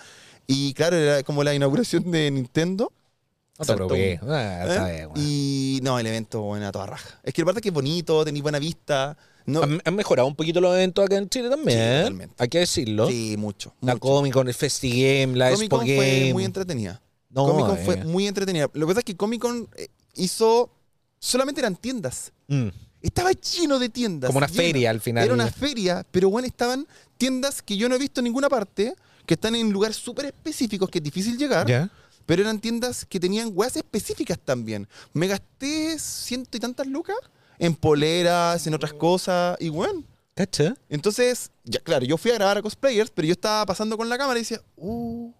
[0.47, 2.91] Y claro, era como la inauguración de Nintendo.
[3.60, 4.19] No probé.
[4.21, 5.06] un- Ah, ¿eh?
[5.06, 5.21] güey.
[5.21, 7.19] Y no, el evento, bueno, a toda raja.
[7.23, 9.17] Es que verdad es que es bonito, tenéis buena vista.
[9.49, 11.77] No, Han, han mejorado un poquito los eventos acá en Chile también.
[11.77, 11.97] Sí, ¿eh?
[11.99, 12.35] totalmente.
[12.38, 13.07] Hay que decirlo.
[13.07, 13.73] sí, mucho.
[13.81, 14.01] La mucho.
[14.01, 15.97] Comic Con, el Festi Game, la Comic Expo Con Game.
[15.97, 17.01] fue muy entretenida.
[17.29, 17.81] No, Comic Con eh.
[17.85, 18.69] fue muy entretenida.
[18.73, 20.71] Lo que pasa es que Comic Con eh, hizo.
[21.19, 22.31] Solamente eran tiendas.
[22.47, 22.69] Mm,
[23.01, 24.29] Estaba lleno de tiendas.
[24.29, 24.62] Como una lleno.
[24.62, 25.25] feria al final.
[25.25, 28.93] Era una feria, pero bueno, estaban tiendas que yo no he visto en ninguna parte,
[29.25, 31.67] que están en lugares súper específicos que es difícil llegar.
[31.67, 31.89] ¿Ya?
[32.25, 34.88] Pero eran tiendas que tenían weas específicas también.
[35.13, 37.17] Me gasté ciento y tantas lucas
[37.60, 40.04] en poleras, en otras cosas, y bueno.
[40.34, 40.74] ¿Cacha?
[40.89, 44.17] Entonces, ya claro, yo fui a grabar a cosplayers, pero yo estaba pasando con la
[44.17, 45.32] cámara y decía, uh,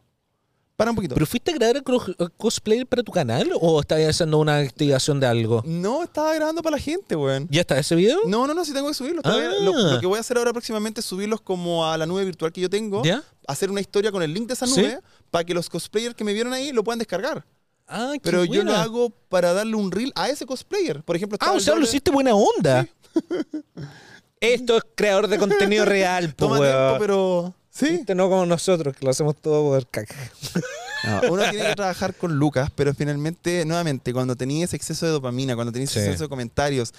[0.76, 1.14] para un poquito.
[1.14, 4.58] ¿Pero fuiste a grabar a cro- a cosplay para tu canal o estabas haciendo una
[4.58, 5.62] activación de algo?
[5.66, 7.48] no, estaba grabando para la gente, weón.
[7.50, 8.20] ¿Ya está ese video?
[8.28, 9.22] No, no, no, sí tengo que.
[9.24, 9.38] Ah.
[9.62, 12.52] Lo, lo que voy a hacer ahora próximamente es subirlos como a la nube virtual
[12.54, 13.04] que yo tengo.
[13.04, 13.24] ¿Ya?
[13.48, 14.82] Hacer una historia con el link de esa ¿Sí?
[14.82, 15.00] nube
[15.32, 17.46] para que los cosplayers que me vieron ahí lo puedan descargar.
[17.90, 21.04] Ah, qué Pero yo lo hago para darle un reel a ese cosplayer.
[21.04, 22.88] Por ejemplo, Ah, o sea, lo hiciste buena onda.
[24.40, 27.54] Esto es creador de contenido real, po, Toma tiempo, pero.
[27.72, 27.90] Sí.
[27.92, 30.16] Viste, No como nosotros, que lo hacemos todo por caca.
[31.02, 35.14] No, uno tiene que trabajar con Lucas, pero finalmente, nuevamente, cuando tenías ese exceso de
[35.14, 36.00] dopamina, cuando tenías Sí.
[36.00, 36.92] exceso de comentarios,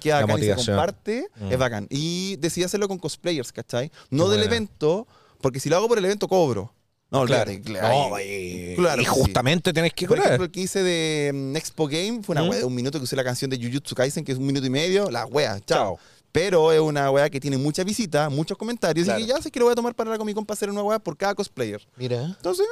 [0.00, 1.52] qué La bacán y se comparte, Mm.
[1.52, 1.86] es bacán.
[1.90, 3.92] Y decidí hacerlo con cosplayers, ¿cachai?
[4.08, 4.44] No Qué del buena.
[4.56, 5.06] evento,
[5.42, 6.72] porque si lo hago por el evento, cobro.
[7.20, 7.52] No, Claro.
[7.64, 8.08] claro.
[8.10, 9.16] No, y, Claro y que sí.
[9.20, 10.26] justamente tenés que Por cobrar.
[10.32, 12.48] ejemplo, el que hice de mm, Expo Game fue una ¿Mm?
[12.50, 14.66] wea de un minuto que usé la canción de Jujutsu Kaisen, que es un minuto
[14.66, 15.96] y medio, la wea, chao.
[15.96, 15.98] Chao.
[16.32, 19.20] Pero es una wea que tiene mucha visita, muchos comentarios, Claro.
[19.20, 20.68] y que ya sé que lo voy a tomar para la Comic Con para hacer
[20.68, 21.80] una wea por cada cosplayer.
[21.96, 22.22] Mira.
[22.24, 22.66] Entonces,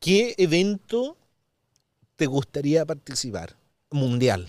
[0.00, 1.16] ¿Qué evento
[2.16, 3.56] te gustaría participar?
[3.90, 4.48] Mundial.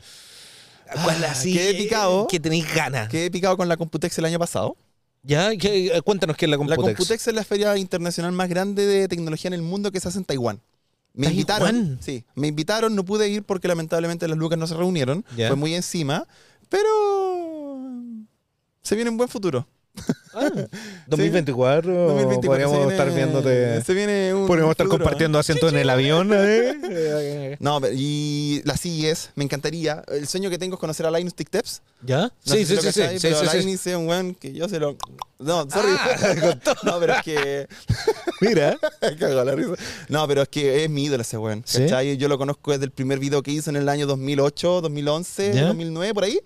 [1.04, 2.28] ¿Cuál Ah, así qué picado.
[2.28, 3.10] que tenéis ganas?
[3.10, 4.78] quedé picado con la Computex el año pasado.
[5.24, 5.56] ¿Ya?
[5.58, 6.98] ¿Qué- eh, cuéntanos qué es la La Computex.
[6.98, 10.18] Computex es la feria internacional más grande de tecnología en el mundo que se hace
[10.20, 10.62] en Taiwán.
[11.14, 11.32] Me ¿Taiwán?
[11.34, 15.56] invitaron, sí, me invitaron, no pude ir porque lamentablemente las lucas no se reunieron, fue
[15.56, 16.28] muy encima,
[16.70, 16.88] pero
[18.82, 19.68] se viene un buen futuro.
[20.34, 20.50] Ah,
[21.08, 23.82] 2024, 2024, podríamos viene- estar viéndote.
[23.84, 25.04] Se viene un Podríamos estar futuro.
[25.04, 26.30] compartiendo asiento en el avión.
[26.34, 27.58] ¿eh?
[27.60, 30.04] No, pero- y la CES, me encantaría.
[30.08, 31.82] El sueño que tengo es conocer a Linus Tech Tips.
[32.06, 32.22] ¿Ya?
[32.22, 33.58] No sí, sí, sí, sí, cachai, sí, pero sí, sí.
[33.66, 34.96] Linus es un weón que yo se lo.
[35.40, 35.92] No, sorry.
[35.98, 37.68] Ah, no, pero es que.
[38.42, 38.78] Mira.
[39.20, 39.72] Cago la risa.
[40.10, 41.64] No, pero es que es mi ídolo ese weón.
[41.66, 41.80] ¿Sí?
[41.84, 42.18] ¿cachai?
[42.18, 45.66] Yo lo conozco desde el primer video que hizo en el año 2008, 2011, ¿Ya?
[45.68, 46.40] 2009, por ahí.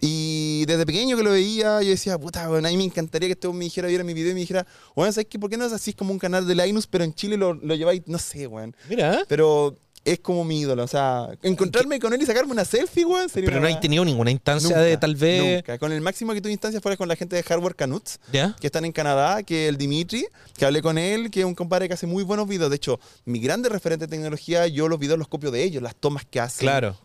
[0.00, 3.32] Y desde pequeño que lo veía, yo decía, puta, weón, a mí me encantaría que
[3.34, 5.38] este me dijera, viera mi video y me dijera, weón, ¿sabes qué?
[5.38, 5.92] ¿Por qué no es así?
[5.92, 8.74] Como un canal de Linus, pero en Chile lo, lo lleváis, no sé, weón.
[8.88, 9.22] Mira.
[9.28, 13.28] Pero es como mi ídolo, o sea, encontrarme con él y sacarme una selfie, weón,
[13.30, 15.54] sería Pero una no hay weá- tenido ninguna instancia Nunca, de tal vez.
[15.56, 15.78] Nunca.
[15.78, 18.54] Con el máximo que tuve instancia fuera con la gente de Hardware Canuts ¿Ya?
[18.60, 20.26] que están en Canadá, que el Dimitri,
[20.58, 22.68] que hablé con él, que es un compadre que hace muy buenos videos.
[22.68, 25.94] De hecho, mi grande referente de tecnología, yo los videos los copio de ellos, las
[25.94, 26.66] tomas que hacen.
[26.66, 26.98] Claro.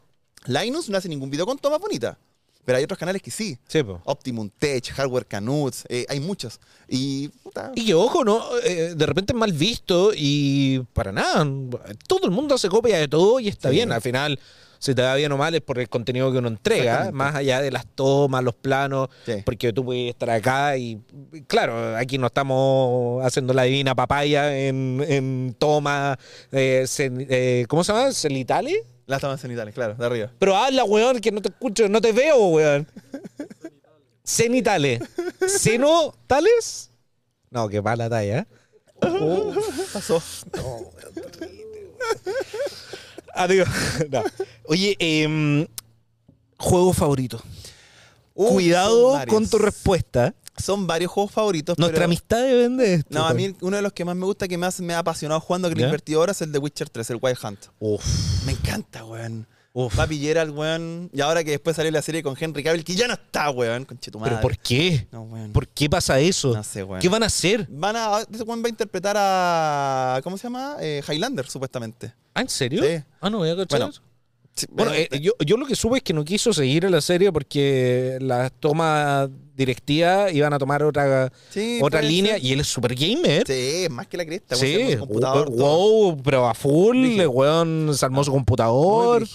[0.46, 2.18] Linus no hace ningún video con tomas bonitas,
[2.70, 3.58] pero hay otros canales que sí.
[3.68, 3.80] Sí.
[4.06, 6.60] Optimum Tech, Hardware Canuts, eh, hay muchos.
[6.88, 8.44] Y, puta, Y que ojo, ¿no?
[8.64, 11.44] Eh, de repente es mal visto y para nada.
[12.08, 13.76] Todo el mundo hace copia de todo y está Sí.
[13.78, 13.92] bien.
[13.92, 14.40] Al final,
[14.78, 17.60] si te va bien o mal es por el contenido que uno entrega, más allá
[17.60, 19.34] de las tomas, los planos, Sí.
[19.44, 21.00] porque tú puedes estar acá y,
[21.48, 26.20] claro, aquí no estamos haciendo la divina papaya en, en toma,
[26.52, 28.12] eh, eh, ¿cómo se llama?
[28.12, 28.84] ¿Celitales?
[29.10, 30.32] Las tomas cenitales, claro, de arriba.
[30.38, 32.88] Pero habla, weón, que no te escucho, no te veo, weón.
[34.24, 35.02] Cenitales.
[35.48, 36.92] ¿Cenotales?
[37.50, 38.46] No, qué mala talla.
[39.02, 39.52] Oh.
[39.92, 40.22] Pasó.
[43.34, 43.68] Adiós.
[44.12, 44.24] No.
[44.66, 45.66] Oye, em,
[46.60, 47.42] juego favorito.
[48.36, 50.36] Cuidado con tu respuesta.
[50.62, 51.78] Son varios juegos favoritos.
[51.78, 53.10] Nuestra pero- amistad depende de esto.
[53.18, 55.40] No, a mí uno de los que más me gusta, que más me ha apasionado
[55.40, 55.88] jugando, que le he ¿Ya?
[55.88, 57.66] invertido horas, es el de Witcher 3, el Wild Hunt.
[57.80, 58.06] Uf.
[58.46, 59.48] Me encanta, weón.
[59.72, 59.96] Uf.
[59.96, 61.10] Papi Gerald, weón.
[61.14, 63.86] Y ahora que después salió la serie con Henry Cavill, que ya no está, weón.
[63.86, 64.32] Conchetumadre.
[64.36, 65.08] ¿Pero por qué?
[65.12, 65.52] No, weón.
[65.54, 66.54] ¿Por qué pasa eso?
[66.56, 67.00] No sé, weón.
[67.02, 67.68] ¿Qué van a hacer?
[67.70, 68.22] Van a.
[68.32, 70.20] Ese weón va a interpretar a.
[70.24, 70.76] ¿Cómo se llama?
[70.82, 72.14] Eh, Highlander, supuestamente.
[72.34, 72.84] ¿Ah, en serio?
[72.84, 73.04] Sí.
[73.22, 74.02] Ah, no voy a cachar Bueno, eso.
[74.60, 77.02] Sí, Bueno, eh, yo, yo lo que supe es que no quiso seguir en la
[77.02, 82.46] serie porque las tomas directivas iban a tomar otra, sí, otra línea ser.
[82.46, 83.44] y él es super gamer.
[83.46, 84.56] Sí, más que la cresta.
[84.56, 85.46] Sí, todo.
[85.46, 89.28] wow, pero a full, el weón se armó su computador.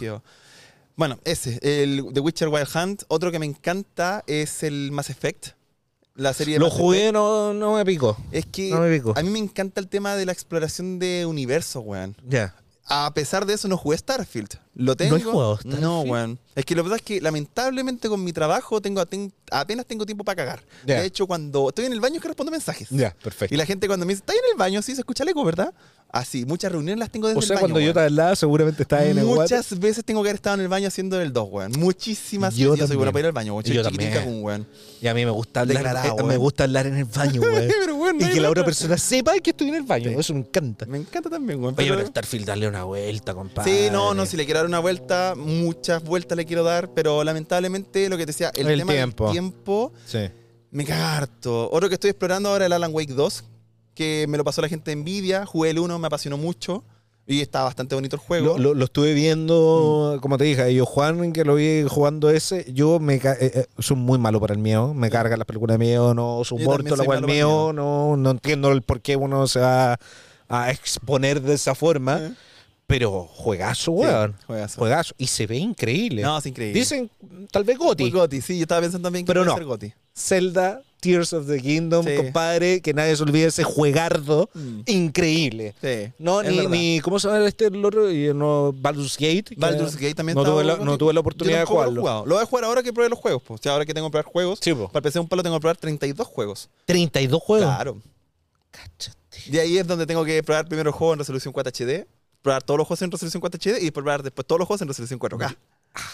[0.97, 3.03] Bueno, ese, el The Witcher Wild Hunt.
[3.09, 5.49] Otro que me encanta es el Mass Effect.
[6.15, 8.11] La serie de Lo Mass jugué, no, no me picó.
[8.31, 8.35] Effect.
[8.35, 9.13] Es que No me picó.
[9.17, 12.17] a mí me encanta el tema de la exploración de universo, weón.
[12.29, 12.55] Ya.
[12.87, 14.59] A pesar de eso, no jugué Starfield.
[14.75, 15.17] Lo tengo.
[15.17, 15.83] has jugado Starfield?
[15.83, 16.39] No, weón.
[16.55, 20.23] Es que lo verdad es que lamentablemente con mi trabajo tengo ten- apenas tengo tiempo
[20.25, 20.63] para cagar.
[20.85, 22.89] De hecho, cuando estoy en el baño es que respondo mensajes.
[22.91, 23.55] Ya, perfecto.
[23.55, 24.83] Y la gente cuando me dice, ¿estás en el baño?
[24.83, 25.73] Sí, se escucha el eco, ¿verdad?
[26.17, 27.61] Así, muchas reuniones las tengo desde O sea, el baño.
[27.63, 27.95] cuando yo weón.
[27.95, 29.59] te hablaba, seguramente estaba en el WhatsApp.
[29.59, 31.73] Muchas veces tengo que haber estado en el baño haciendo el 2, weón.
[31.77, 32.83] Muchísimas Yo veces.
[32.83, 33.65] Yo soy bueno para ir al baño, weón.
[33.65, 34.13] Yo también.
[34.45, 34.65] weón.
[35.03, 36.39] Y a mí me gusta hablar, Declarado, eh, me weón.
[36.39, 37.67] gusta hablar en el baño, güey.
[37.69, 40.11] Pero, weón, y que la otra persona sepa que estoy en el baño.
[40.11, 40.17] Sí.
[40.21, 40.87] Eso me encanta.
[40.87, 41.75] Me encanta también, weón.
[41.77, 43.71] Oye, pero- pero Starfield, darle una vuelta, compadre.
[43.87, 47.25] Sí, no, no, si le quiero dar una vuelta, muchas vueltas le quiero dar, pero
[47.25, 49.25] lamentablemente lo que te decía, el, El tema tiempo.
[49.25, 50.19] del tiempo Sí.
[50.71, 51.69] me caga harto.
[51.73, 53.45] Otro que estoy explorando ahora es el Alan Wake 2,
[53.95, 56.85] que me lo pasó la gente de Nvidia, jugué el 1, me apasionó mucho
[57.27, 58.59] y está bastante bonito el juego.
[58.59, 62.67] Lo, lo- lo estuve viendo, como te dije, yo Juan, que lo vi jugando ese,
[62.73, 65.85] yo me eh, eh, soy muy malo para el miedo, me carga las películas de
[65.85, 69.17] miedo, no soporto también la soy cual el miedo, no, no entiendo el por qué
[69.17, 69.99] uno se va
[70.49, 72.33] a exponer de esa forma, Eh.
[72.87, 74.37] pero juegazo, Sí, weón.
[74.47, 74.79] juegazo.
[74.79, 75.15] Juegazo.
[75.17, 76.21] Y se ve increíble.
[76.23, 76.79] No, es increíble.
[76.79, 77.11] Dicen,
[77.51, 78.11] tal vez Goti.
[78.11, 79.55] Goti, sí, yo estaba pensando también que Pero no.
[79.55, 79.93] ser Goti.
[80.15, 82.17] Zelda, Tears of the Kingdom, Sí.
[82.17, 84.81] compadre, que nadie se olvide ese juegardo Mm.
[84.87, 85.75] increíble.
[85.83, 88.11] Sí, No, ni, ni, ¿cómo se llama este el otro?
[88.11, 89.55] Y no, Baldur's Gate.
[89.57, 92.03] Baldur's Gate también no tuve, la, no tuve la oportunidad de lo jugarlo.
[92.27, 93.43] Lo voy a jugar ahora que pruebe los juegos.
[93.47, 93.61] Pues.
[93.61, 94.59] O sea, ahora que tengo que probar juegos.
[94.63, 94.89] Sí, po.
[94.89, 96.69] Para PC un palo tengo que probar 32 juegos.
[96.87, 97.67] 32 juegos.
[97.69, 97.99] Claro.
[98.71, 99.17] Cáchate.
[99.51, 102.07] Y ahí es donde tengo que probar primero el juego en resolución 4 HD,
[102.43, 104.89] probar todos los juegos en resolución 4 HD y probar después todos los juegos en
[104.89, 105.57] resolución 4K.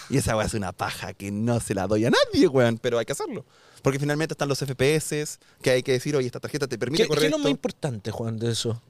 [0.09, 2.99] Y esa weá es una paja que no se la doy a nadie, weón, pero
[2.99, 3.45] hay que hacerlo.
[3.81, 7.07] Porque finalmente están los FPS, que hay que decir, oye, esta tarjeta te permite ¿Qué,
[7.07, 7.43] qué correr es lo esto.
[7.43, 8.81] más importante, Juan, de eso?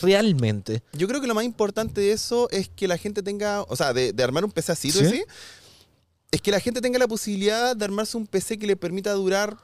[0.00, 0.82] Realmente.
[0.92, 3.92] Yo creo que lo más importante de eso es que la gente tenga, o sea,
[3.92, 5.02] de, de armar un PC así, ¿Sí?
[5.02, 5.24] decís,
[6.30, 9.56] es que la gente tenga la posibilidad de armarse un PC que le permita durar,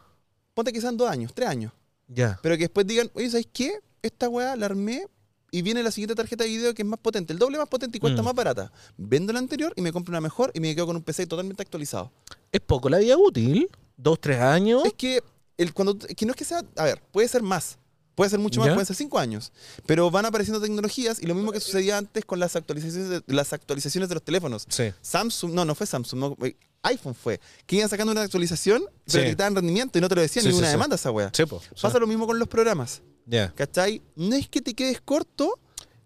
[0.54, 1.72] ponte que sean dos años, tres años.
[2.08, 2.38] Ya.
[2.42, 3.80] Pero que después digan, oye, ¿sabes qué?
[4.02, 5.06] Esta weá la armé
[5.50, 7.98] y viene la siguiente tarjeta de video que es más potente, el doble más potente
[7.98, 8.24] y cuesta Mm.
[8.24, 8.72] más barata.
[8.96, 11.62] Vendo la anterior y me compro una mejor y me quedo con un PC totalmente
[11.62, 12.10] actualizado.
[12.52, 13.68] Es poco la vida útil.
[13.96, 14.84] Dos, tres años.
[14.84, 15.22] Es que,
[15.58, 17.76] el, cuando, es que no es que sea, a ver, puede ser más.
[18.14, 18.74] Puede ser mucho más, ¿Ya?
[18.74, 19.50] pueden ser cinco años.
[19.86, 23.52] Pero van apareciendo tecnologías y lo mismo que sucedía antes con las actualizaciones de, las
[23.52, 24.66] actualizaciones de los teléfonos.
[24.68, 24.92] Sí.
[25.00, 27.40] Samsung, no, no fue Samsung, no, eh, iPhone fue.
[27.66, 29.18] Que iban sacando una actualización, pero Sí.
[29.20, 31.30] que quitaban rendimiento y no te lo decían Sí, ni una demanda esa wea.
[31.34, 31.62] Sí, po.
[31.80, 33.00] Pasa lo mismo con los programas.
[33.30, 33.52] Ya.
[33.54, 34.02] ¿Cachai?
[34.16, 35.58] No es que te quedes corto,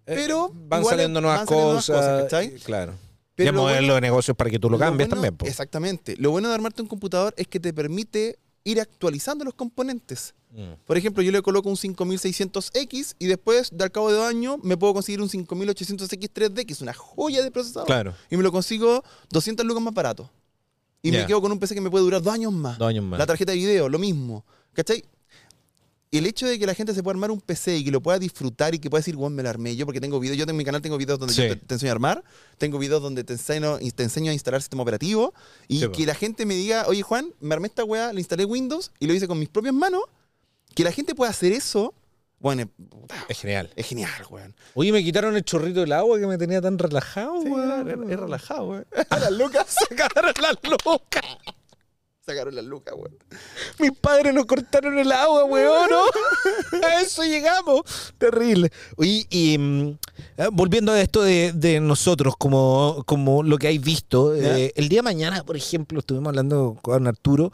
[0.05, 0.51] pero.
[0.53, 2.23] Eh, van igual saliendo nuevas van saliendo nuevas cosas.
[2.25, 2.47] ¿cachai?
[2.49, 2.95] eh, Claro.
[3.35, 5.37] Pero ya lo modelo bueno- de negocios para que tú lo cambies bueno- también.
[5.37, 5.47] po.
[5.47, 6.15] Exactamente.
[6.19, 10.35] Lo bueno de armarte un computador es que te permite ir actualizando los componentes.
[10.51, 10.75] Mm.
[10.85, 14.59] Por ejemplo, yo le coloco un 5600X y después, de al cabo de dos años,
[14.63, 17.87] me puedo conseguir un 5800X3D, que es una joya de procesador.
[17.87, 18.15] Claro.
[18.31, 20.31] Y me lo consigo 200 lucas más barato.
[21.03, 22.79] Y me quedo con un PC que me puede durar dos años más.
[22.79, 23.19] Dos años más.
[23.19, 24.45] La tarjeta de video, lo mismo.
[24.73, 25.05] ¿Cachai?
[26.19, 28.19] El hecho de que la gente se pueda armar un PC y que lo pueda
[28.19, 30.57] disfrutar y que pueda decir, bueno, me lo armé yo, porque tengo videos, yo en
[30.57, 31.43] mi canal tengo videos donde Sí.
[31.43, 32.25] yo te, te enseño a armar,
[32.59, 35.35] tengo videos donde te enseño, te enseño a instalar sistema operativo
[35.69, 38.45] y Sí, que la gente me diga, oye Juan, me armé esta weá, le instalé
[38.45, 40.03] Windows y lo hice con mis propias manos,
[40.75, 41.95] que la gente pueda hacer eso,
[42.41, 42.69] bueno,
[43.29, 43.71] es, genial.
[43.75, 44.55] es genial, weón.
[44.75, 48.11] Oye, me quitaron el chorrito del agua que me tenía tan relajado, Sí, weón.
[48.11, 48.87] es- relajado, weón.
[49.11, 51.25] Las lucas, Sacaron las locas.
[52.25, 53.17] Sacaron las lucas, weón.
[53.79, 56.83] Mis padres nos cortaron el agua, weón, ¿no?
[56.87, 57.83] A eso llegamos.
[58.19, 58.71] Terrible.
[58.97, 59.99] Oye, y mm,
[60.39, 64.89] eh, volviendo a esto de, de nosotros, como, como lo que hay visto, eh, el
[64.89, 67.53] día de mañana, por ejemplo, estuvimos hablando con Arturo,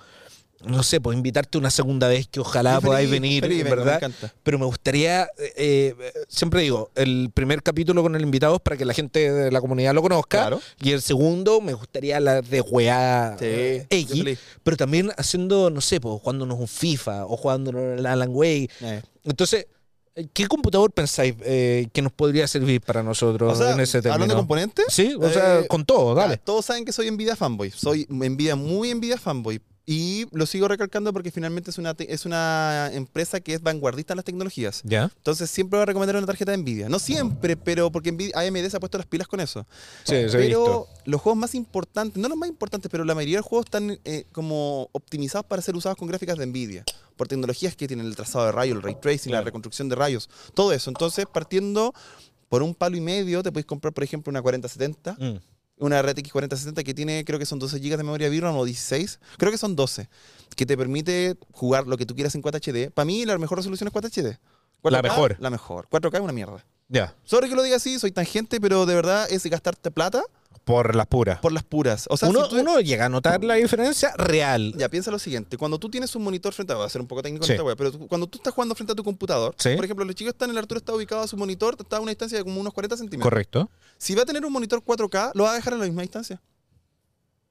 [0.65, 4.01] no sé, pues invitarte una segunda vez que ojalá Yo podáis feliz, venir, feliz, ¿verdad?
[4.01, 4.35] Me encanta.
[4.43, 5.95] Pero me gustaría, eh, eh,
[6.29, 9.61] siempre digo, el primer capítulo con el invitado es para que la gente de la
[9.61, 10.39] comunidad lo conozca.
[10.39, 10.61] Claro.
[10.83, 14.39] Y el segundo me gustaría hablar de weá Sí, eh, X, feliz.
[14.63, 18.31] pero también haciendo, no sé, pues, jugándonos un FIFA o jugándonos el Alan.
[18.43, 18.69] Eh.
[19.25, 19.67] Entonces,
[20.35, 24.15] ¿qué computador pensáis eh, que nos podría servir para nosotros O sea, en ese término?
[24.15, 26.37] hablando de componentes, Sí, o sea, con todo, dale.
[26.37, 27.71] todos saben que soy Nvidia fanboy.
[27.71, 29.61] Soy Nvidia, muy Nvidia fanboy.
[29.87, 34.19] Y lo sigo recalcando porque finalmente es una, es una empresa que es vanguardista en
[34.19, 34.83] las tecnologías.
[34.85, 35.11] ¿Ya?
[35.17, 36.89] Entonces siempre voy a recomendar una tarjeta de Nvidia.
[36.89, 39.67] No siempre, pero porque Nvidia- AMD se ha puesto las pilas con eso.
[40.05, 43.47] Sí, pero los juegos más importantes, no los más importantes, pero la mayoría de los
[43.47, 46.85] juegos están eh, como optimizados para ser usados con gráficas de Nvidia.
[47.17, 50.29] Por tecnologías que tienen el trazado de rayos, el ray tracing, la reconstrucción de rayos,
[50.55, 50.89] todo eso.
[50.91, 51.93] Entonces, partiendo
[52.49, 55.41] por un palo y medio, te puedes comprar, por ejemplo, una 4070 Mm.
[55.81, 59.19] Una RTX 4060 que tiene, creo que son 12 GB de memoria VRAM o 16,
[59.37, 60.09] creo que son 12,
[60.55, 62.91] que te permite jugar lo que tú quieras en 4 HD.
[62.91, 64.39] Para mí la mejor resolución es 4 HD.
[64.83, 65.37] 4K, La mejor.
[65.41, 65.89] La mejor.
[65.91, 66.65] 4K es una mierda.
[66.89, 70.23] Ya, Sorry que lo diga así, soy tangente, pero de verdad es gastarte plata
[70.65, 71.41] por las puras.
[71.41, 72.07] por las puras.
[72.11, 74.73] O sea, uno, si tú- uno llega a notar la diferencia real.
[74.77, 75.57] Ya, piensa lo siguiente.
[75.57, 76.77] Cuando tú tienes un monitor frente a...
[76.77, 77.53] Va a ser un poco técnico en Sí.
[77.55, 79.75] esta wea, pero tú- cuando tú estás jugando frente a tu computador, Sí.
[79.75, 82.11] por ejemplo, los chicos están, el Arturo está ubicado a su monitor, está a una
[82.11, 83.29] distancia de como unos 40 centímetros.
[83.31, 86.03] Correcto, Si va a tener un monitor 4K, lo va a dejar en la misma
[86.03, 86.41] distancia.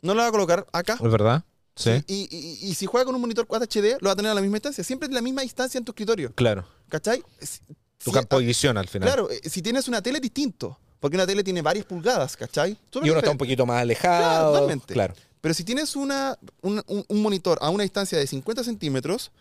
[0.02, 0.94] No lo va a colocar acá.
[0.94, 1.44] es verdad.
[1.76, 4.32] Sí, Y, y- y si juega con un monitor 4 HD, lo va a tener
[4.32, 4.84] a la misma distancia.
[4.84, 6.34] Siempre en la misma distancia en tu escritorio.
[6.36, 6.66] claro.
[6.90, 7.24] ¿Cachai?
[7.40, 7.60] Si-
[8.04, 9.08] Tu campo de visión al final.
[9.08, 10.80] Claro, eh, si tienes una tele es distinto.
[11.00, 12.78] Porque una tele tiene varias pulgadas, ¿cachai?
[12.92, 14.54] Súper Y uno está un poquito más Claro, alejado.
[14.54, 14.94] totalmente.
[14.94, 15.14] Claro.
[15.42, 19.32] Pero si tienes una, un, un- un monitor a una distancia de 50 centímetros,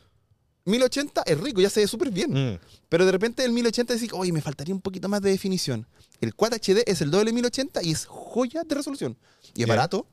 [0.65, 2.31] 1080 es rico, ya se ve súper bien.
[2.55, 2.59] Mm.
[2.89, 5.87] Pero de repente el 1080 decís, oye, me faltaría un poquito más de definición.
[6.21, 9.17] El Quad HD es el doble de 1080 y es joya de resolución.
[9.55, 10.07] Y es barato.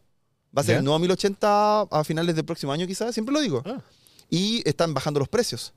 [0.57, 3.61] Va a ser el nuevo 1080 a finales del próximo año, quizás, siempre lo digo.
[3.65, 3.81] Ah.
[4.29, 5.73] Y están bajando los precios.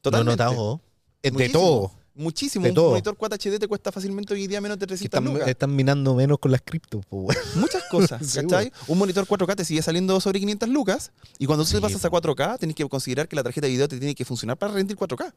[0.00, 0.42] Totalmente.
[0.42, 0.80] notado.
[1.22, 1.92] Es de todo.
[2.14, 2.64] Muchísimo.
[2.64, 2.90] De un todo.
[2.90, 5.48] monitor 4 HD te cuesta fácilmente hoy día menos de Que 300 están, lucas.
[5.48, 7.04] están minando menos con las criptos.
[7.54, 8.72] Muchas cosas, Sí, ¿cachai?
[8.88, 11.12] Un monitor 4K te sigue saliendo sobre 500 lucas.
[11.38, 13.72] Y cuando tú Sí, te pasas a 4K, tenés que considerar que la tarjeta de
[13.72, 15.32] video te tiene que funcionar para rendir 4K.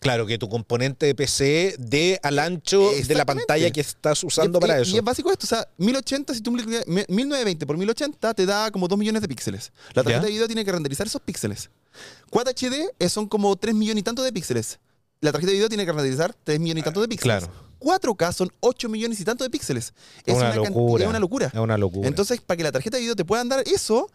[0.00, 4.58] Claro, que tu componente de PC dé al ancho de la pantalla que estás usando
[4.58, 4.94] y, para y- eso.
[4.94, 8.44] Y es básico esto, o sea, 1080, si tú multiplicas- me- 1920 por 1080 te
[8.44, 9.72] da como 2 millones de píxeles.
[9.94, 10.26] La tarjeta Ya.
[10.26, 11.70] de video tiene que renderizar esos píxeles.
[12.28, 14.78] Quad HD eh, son como 3 millones y tanto de píxeles.
[15.24, 17.44] La tarjeta de video tiene que renderizar 3 millones y tanto de píxeles.
[17.44, 17.52] Claro.
[17.80, 19.94] 4K son 8 millones y tanto de píxeles.
[20.26, 21.04] Es una, locura.
[21.04, 21.46] es una locura.
[21.46, 22.06] Es una locura.
[22.08, 24.10] Entonces, para que la tarjeta de video te puedan dar eso,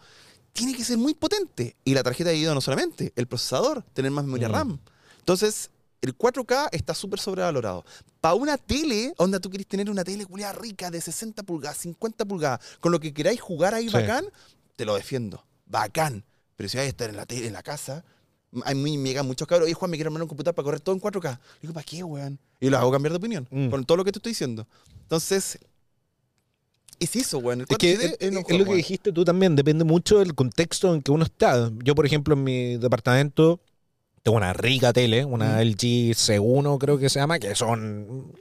[0.52, 1.74] tiene que ser muy potente.
[1.84, 4.52] Y la tarjeta de video no solamente, el procesador, tener más memoria Mm.
[4.52, 4.78] RAM.
[5.18, 7.84] Entonces, el 4K está súper sobrevalorado.
[8.20, 12.24] Para una tele, onda, tú querés tener una tele culiada rica de 60 pulgadas, 50
[12.24, 13.94] pulgadas, con lo que queráis jugar ahí Sí.
[13.94, 14.26] bacán,
[14.76, 15.44] te lo defiendo.
[15.66, 16.24] Bacán.
[16.54, 18.04] Pero si vais a estar en la tele, en la casa,
[18.64, 20.80] a mí me llegan muchos cabros, oye Juan, me quiero armar un computador para correr
[20.80, 21.30] todo en 4K.
[21.30, 22.38] Le digo, ¿para qué, weón?
[22.60, 23.68] Y lo hago cambiar de opinión, Mm.
[23.70, 24.66] con todo lo que te estoy diciendo.
[25.02, 25.58] Entonces,
[26.98, 27.62] es eso, weón.
[27.62, 30.94] Es que 4D es, es es lo que dijiste tú también, depende mucho del contexto
[30.94, 31.70] en que uno está.
[31.82, 33.60] Yo, por ejemplo, en mi departamento
[34.22, 35.60] tengo una rica tele, una Mm.
[35.68, 38.32] LG C1 creo que se llama, que son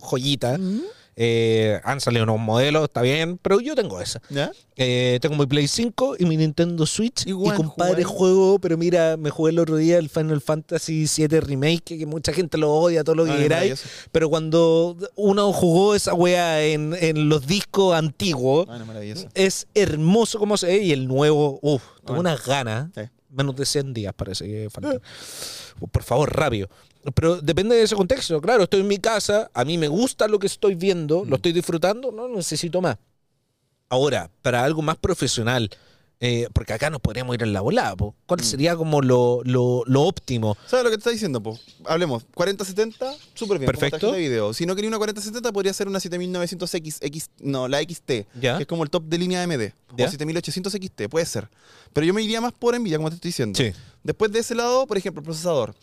[0.00, 0.58] joyitas.
[0.58, 0.80] Mm,
[1.20, 4.22] Eh, han salido unos modelos, está bien, pero yo tengo esa.
[4.30, 4.52] ¿Ya?
[4.76, 7.26] Eh, tengo mi Play 5 y mi Nintendo Switch.
[7.26, 11.40] Igual, y compadre, juego, pero mira, me jugué el otro día el Final Fantasy VII
[11.40, 13.82] Remake, que mucha gente lo odia, todo lo que Ah, queráis.
[14.12, 18.78] Pero cuando uno jugó esa wea en, en los discos antiguos, Ah,
[19.34, 22.90] es hermoso como se ve y el nuevo, uff, tengo unas ganas.
[22.94, 23.00] Sí.
[23.30, 24.68] Menos de 100 días parece que.
[25.92, 26.68] Por favor, rápido.
[27.12, 28.40] Pero depende de ese contexto.
[28.40, 31.28] Claro, estoy en mi casa, a mí me gusta lo que estoy viendo, Mm.
[31.28, 32.96] lo estoy disfrutando, no necesito más.
[33.88, 35.70] Ahora, para algo más profesional,
[36.20, 38.44] eh, porque acá nos podríamos ir en la volada, po, ¿cuál Mm.
[38.44, 40.56] sería como lo, lo- lo óptimo?
[40.66, 41.42] ¿Sabes lo que te está diciendo?
[41.42, 41.58] Po?
[41.86, 42.24] Hablemos.
[42.34, 43.66] 4070, súper bien.
[43.70, 44.12] Perfecto.
[44.12, 44.52] de video.
[44.52, 48.56] Si no quería una 4070, podría ser una 7900X, X, no, la XT, ¿Ya?
[48.58, 49.72] que es como el top de línea AMD.
[49.96, 50.06] ¿Ya?
[50.06, 51.48] O 7800 XT, puede ser.
[51.94, 53.56] Pero yo me iría más por Nvidia, como te estoy diciendo.
[53.56, 53.72] Sí.
[54.02, 55.74] Después de ese lado, por ejemplo, el procesador.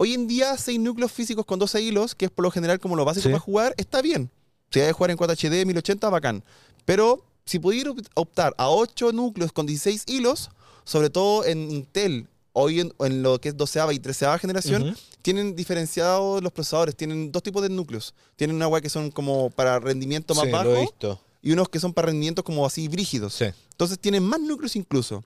[0.00, 2.94] Hoy en día, 6 núcleos físicos con 12 hilos, que es por lo general como
[2.96, 3.28] lo básico Sí.
[3.30, 4.30] para jugar, está bien.
[4.70, 6.44] Si hay que jugar en 4 HD, 1080, bacán.
[6.84, 10.50] Pero si pudiera optar a 8 núcleos con 16 hilos,
[10.84, 15.56] sobre todo en Intel, hoy en, en lo que es 12 y 13 generación, tienen
[15.56, 16.94] diferenciados los procesadores.
[16.96, 18.14] Tienen dos tipos de núcleos.
[18.36, 21.20] Tienen una que son como para rendimiento más Sí, bajo lo he visto.
[21.42, 23.34] y unos que son para rendimientos como así brígidos.
[23.34, 23.46] Sí.
[23.72, 25.24] Entonces tienen más núcleos incluso.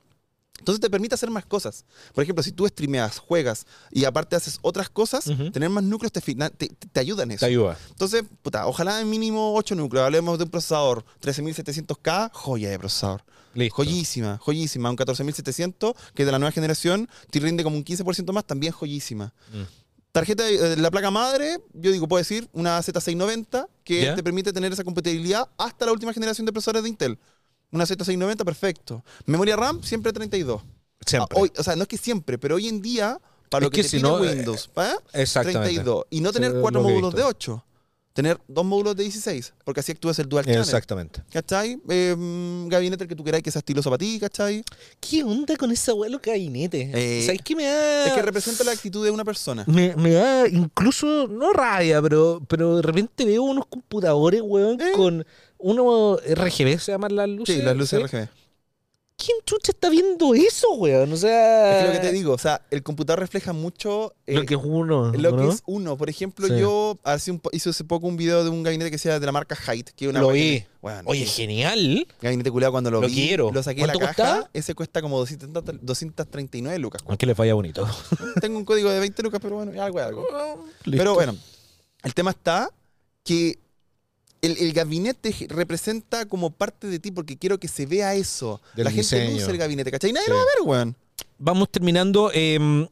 [0.58, 1.84] Entonces te permite hacer más cosas.
[2.14, 5.50] Por ejemplo, si tú streameas, juegas y aparte haces otras cosas, Ujú.
[5.50, 7.40] tener más núcleos te, te, te ayuda en eso.
[7.40, 7.76] Te ayuda.
[7.90, 10.04] Entonces, puta, ojalá mínimo 8 núcleos.
[10.04, 13.24] Hablemos de un procesador 13700K, joya de procesador.
[13.54, 13.74] Listo.
[13.76, 14.88] Joyísima, joyísima.
[14.88, 19.34] Un 14700 que de la nueva generación te rinde como un 15% más, también joyísima.
[19.52, 19.62] Mm.
[20.12, 24.14] Tarjeta, de- eh, la placa madre, yo digo, puedo decir, una Z690 que ¿Ya?
[24.14, 27.18] te permite tener esa compatibilidad hasta la última generación de procesadores de Intel.
[27.72, 29.02] Una Z690, perfecto.
[29.26, 30.62] Memoria RAM, siempre 32.
[31.04, 31.36] Siempre.
[31.36, 33.18] Ah, hoy- o sea, no es que siempre, pero hoy en día,
[33.48, 34.94] para Es lo que, que te si pide no, eh, Windows, ¿ah?
[35.14, 35.64] Exactamente.
[35.74, 36.04] 32.
[36.10, 37.28] Y no tener cuatro módulos de visto.
[37.28, 37.64] 8.
[38.14, 39.54] Tener dos módulos de 16.
[39.64, 40.60] Porque así actúas el dual channel.
[40.60, 41.22] Exactamente.
[41.32, 41.80] ¿Cachai?
[41.88, 42.14] Eh,
[42.68, 44.62] gabinete el que tú queráis que sea estiloso para ti, ¿cachai?
[45.00, 46.90] ¿Qué onda con ese abuelo gabinete?
[46.92, 48.06] Eh, ¿Sabes qué me da?
[48.08, 49.64] Es que representa la actitud de una persona.
[49.66, 54.92] me, me da incluso, no rabia, pero, pero de repente veo unos computadores, weón, Eh.
[54.94, 55.24] con
[55.62, 57.56] unos RGB, se llaman las luces.
[57.56, 58.04] Sí, las luces ¿sí?
[58.16, 58.28] RGB.
[59.14, 61.12] ¿Quién chucha está viendo eso, weón?
[61.12, 61.80] O sea.
[61.82, 64.60] Es lo que te digo, o sea, el computador refleja mucho eh, Lo que es
[64.64, 65.12] uno.
[65.12, 65.96] lo que es uno.
[65.96, 66.58] Por ejemplo, Sí.
[66.58, 69.30] yo hace un hice hace poco un video de un gabinete que sea de la
[69.30, 70.64] marca Height, que una Lo vi.
[70.80, 72.08] Bueno, Oye, genial.
[72.20, 73.52] gabinete culiado cuando lo, Lo vi, quiero.
[73.52, 74.50] lo saqué de la ¿Cuánto caja, costaba?
[74.54, 77.02] ese cuesta como 200 239 lucas.
[77.06, 77.86] Aunque le falla bonito.
[78.40, 80.26] Tengo un código de 20 lucas, pero bueno, algo es algo.
[80.84, 81.36] Pero bueno,
[82.02, 82.70] el tema está
[83.22, 83.58] que
[84.42, 88.60] el, el gabinete representa como parte de ti porque quiero que se vea eso.
[88.74, 89.38] Del la gente diseño.
[89.38, 90.12] luce el gabinete, ¿cachai?
[90.12, 90.30] Nadie Sí.
[90.30, 90.96] lo va a ver, weón.
[91.38, 92.30] Vamos terminando.
[92.34, 92.86] em,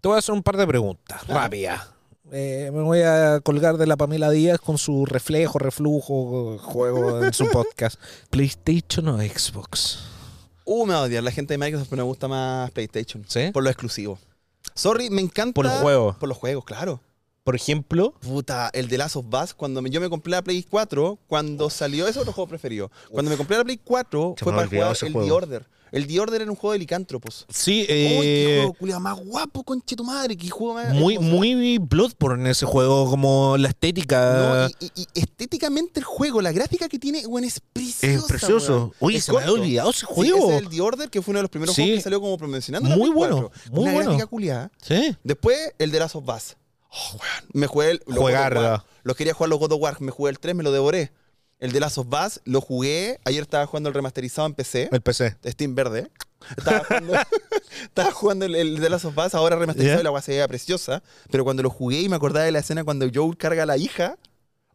[0.00, 1.34] te voy a hacer un par de preguntas Ah.
[1.34, 1.88] rápidas.
[2.32, 7.32] Eh, me voy a colgar de la Pamela Díaz con su reflejo, reflujo, juego en
[7.32, 8.00] su podcast.
[8.30, 10.00] ¿PlayStation o Xbox?
[10.64, 13.24] Uh, me va a odiar la gente de Microsoft, pero me gusta más PlayStation.
[13.28, 13.50] ¿Sí?
[13.52, 14.18] Por lo exclusivo.
[14.74, 15.54] Sorry, me encanta.
[15.54, 16.16] Por los juegos.
[16.16, 17.00] Por los juegos, claro.
[17.46, 20.64] Por ejemplo, Puta, el de Last of Us, cuando me- yo me compré la Play
[20.68, 22.90] 4, cuando salió, ese es otro juego preferido.
[23.08, 25.26] Cuando me compré la Play 4, Se fue me para jugar ese el juego.
[25.28, 25.66] The Order.
[25.92, 27.46] El The Order era un juego de licántropos.
[27.48, 30.36] sí, ¡Uy, qué eh, juego culiao más guapo, conche tu madre!
[30.36, 31.36] ¡Qué juego más muy, hermoso!
[31.36, 34.66] muy Bloodborne ese juego, como la estética.
[34.68, 38.06] No, y, y- y estéticamente el juego, la gráfica que tiene, weón, es preciosa.
[38.16, 38.92] es precioso.
[38.98, 39.62] Oye, Es se me había corto.
[39.62, 40.50] olvidado ese Sí, juego.
[40.50, 41.82] es el The Order, que fue uno de los primeros Sí.
[41.82, 42.88] juegos que salió como promocionando.
[42.88, 43.70] la Muy Play bueno, 4.
[43.72, 44.10] muy Una bueno.
[44.10, 44.72] gráfica culiada.
[44.82, 45.16] Sí.
[45.22, 46.56] Después, el de Last of Us.
[46.90, 47.44] Oh, weón.
[47.52, 48.02] Me jugué el.
[48.06, 48.84] los Juegarda.
[49.16, 50.00] Quería jugar los God of War.
[50.00, 51.12] Me jugué el 3, me lo devoré.
[51.58, 53.18] El de Last of Us lo jugué.
[53.24, 54.90] Ayer estaba jugando el remasterizado en PC.
[54.92, 55.36] El PC.
[55.46, 56.10] Steam verde.
[56.56, 57.14] Estaba jugando,
[57.82, 60.46] estaba jugando el, el de Last of Us, ahora remasterizado y la agua se veía
[60.46, 61.02] preciosa.
[61.30, 63.76] Pero cuando lo jugué y me acordaba de la escena cuando Joel carga a la
[63.76, 64.18] hija.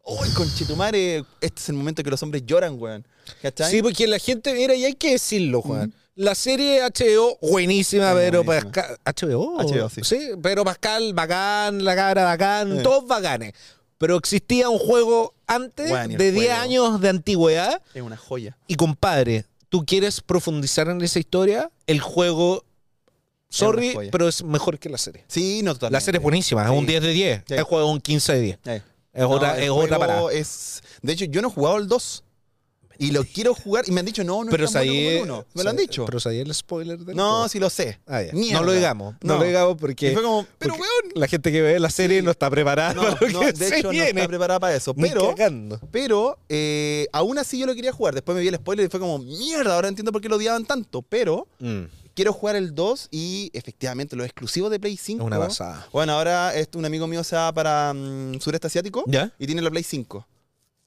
[0.04, 1.24] ¡Uy, conchetumare!
[1.40, 3.06] Este es el momento que los hombres lloran, weón.
[3.40, 3.70] ¿Cachai?
[3.70, 5.94] Sí, porque la gente, mira, y hay que decirlo, Juan.
[6.14, 8.72] La serie HBO, buenísima, Sí, pero buenísima.
[8.72, 8.98] Pascal.
[9.04, 9.56] ¿HBO?
[9.58, 10.30] HBO, sí.
[10.42, 12.82] pero Pascal, bacán, la cara, bacán, Sí.
[12.82, 13.54] todos bacanes.
[13.96, 16.60] Pero existía un juego antes Bueno, de 10 juego.
[16.62, 17.82] años de antigüedad.
[17.94, 18.58] Es una joya.
[18.66, 21.70] Y compadre, ¿tú quieres profundizar en esa historia?
[21.86, 22.64] El juego
[23.48, 25.24] Sorry, pero es mejor que la serie.
[25.28, 25.92] Sí, no, totalmente.
[25.96, 26.74] La serie es buenísima, es Sí.
[26.76, 27.42] un 10 de 10.
[27.46, 27.54] Sí.
[27.54, 28.58] El juego es un 15 de 10.
[28.64, 28.82] Eh.
[29.12, 30.32] Es otra, No, el es otra parada.
[30.32, 32.24] es- De hecho, yo no he jugado el 2.
[33.02, 33.84] Y lo quiero jugar.
[33.88, 35.18] Y me han dicho, no, no Pero es tan bueno ahí.
[35.18, 35.46] como el 1.
[35.54, 36.04] Me lo han dicho.
[36.06, 37.98] Pero ahí el spoiler del No, sí lo sé.
[38.06, 38.32] Ah, ya.
[38.32, 38.60] Mierda.
[38.60, 39.14] No lo digamos.
[39.22, 39.40] No, No.
[39.40, 40.12] lo digamos Y porque.
[40.12, 41.12] fue como, pero porque weón.
[41.16, 43.68] La gente que ve la serie no está preparada No, para lo no, que de
[43.68, 44.08] se hecho, no viene.
[44.20, 44.94] está preparada para eso.
[44.96, 45.80] Ni Pero, cagando.
[45.90, 48.14] pero eh, aún así yo lo quería jugar.
[48.14, 50.64] Después me vi el spoiler y fue como, mierda, ahora entiendo por qué lo odiaban
[50.64, 51.02] tanto.
[51.02, 51.82] Pero Mm,
[52.14, 55.22] quiero jugar el 2 y efectivamente los exclusivos de Play 5.
[55.22, 55.86] es una basada.
[55.92, 59.32] Bueno, ahora este, un amigo mío se va para mm, sureste asiático ¿Ya?
[59.38, 60.26] y tiene la Play 5.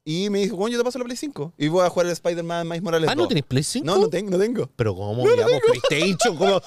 [0.08, 1.54] Y me dijo, bueno, yo te paso la Play 5.
[1.58, 3.10] Y voy a jugar el Spider-Man Miles Morales.
[3.10, 3.30] Ah, ¿no 2.
[3.30, 3.86] tenéis Play 5?
[3.88, 4.70] No, no tengo, no tengo.
[4.76, 6.38] Pero ¿cómo miramos PlayStation?
[6.38, 6.62] ¿Cómo,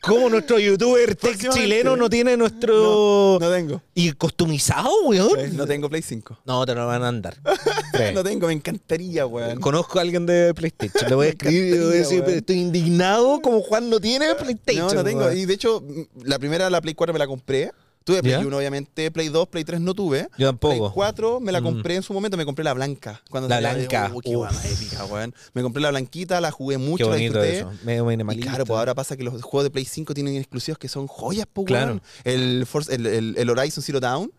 [0.00, 3.38] cómo nuestro youtuber tech chileno no tiene nuestro...
[3.40, 3.82] No tengo.
[3.92, 5.36] ¿Y customizado, weón?
[5.36, 6.38] Eh, No tengo Play 5.
[6.44, 7.36] No, te lo van a andar.
[8.14, 9.58] No tengo, me encantaría, weón.
[9.58, 11.08] Conozco a alguien de PlayStation.
[11.08, 14.86] Le voy a escribir y voy a decir, estoy indignado como Juan no tiene PlayStation.
[14.88, 15.20] No, no tengo.
[15.24, 15.36] weón.
[15.36, 15.82] Y de hecho,
[16.22, 17.72] la primera, la Play 4 me la compré.
[18.06, 18.38] Tuve Play ¿Ya?
[18.38, 19.10] 1, obviamente.
[19.10, 20.28] Play 2, Play 3 no tuve.
[20.38, 20.74] Yo tampoco.
[20.76, 21.64] Play 4 me la Mm.
[21.64, 22.36] compré en su momento.
[22.36, 23.20] Me compré la blanca.
[23.28, 24.12] Cuando La de- blanca.
[24.14, 25.34] Oh, qué guapa, épica, weón.
[25.54, 27.58] Me compré la blanquita, la jugué Qué mucho, la bonito disfruté.
[27.58, 27.72] eso.
[27.84, 28.48] Medio Y minimalista.
[28.50, 31.46] claro, pues ahora pasa que los juegos de Play 5 tienen exclusivos que son joyas,
[31.52, 31.86] pues, Claro.
[31.86, 32.02] weón.
[32.22, 34.30] El, Force- el, el- el Horizon Zero Dawn,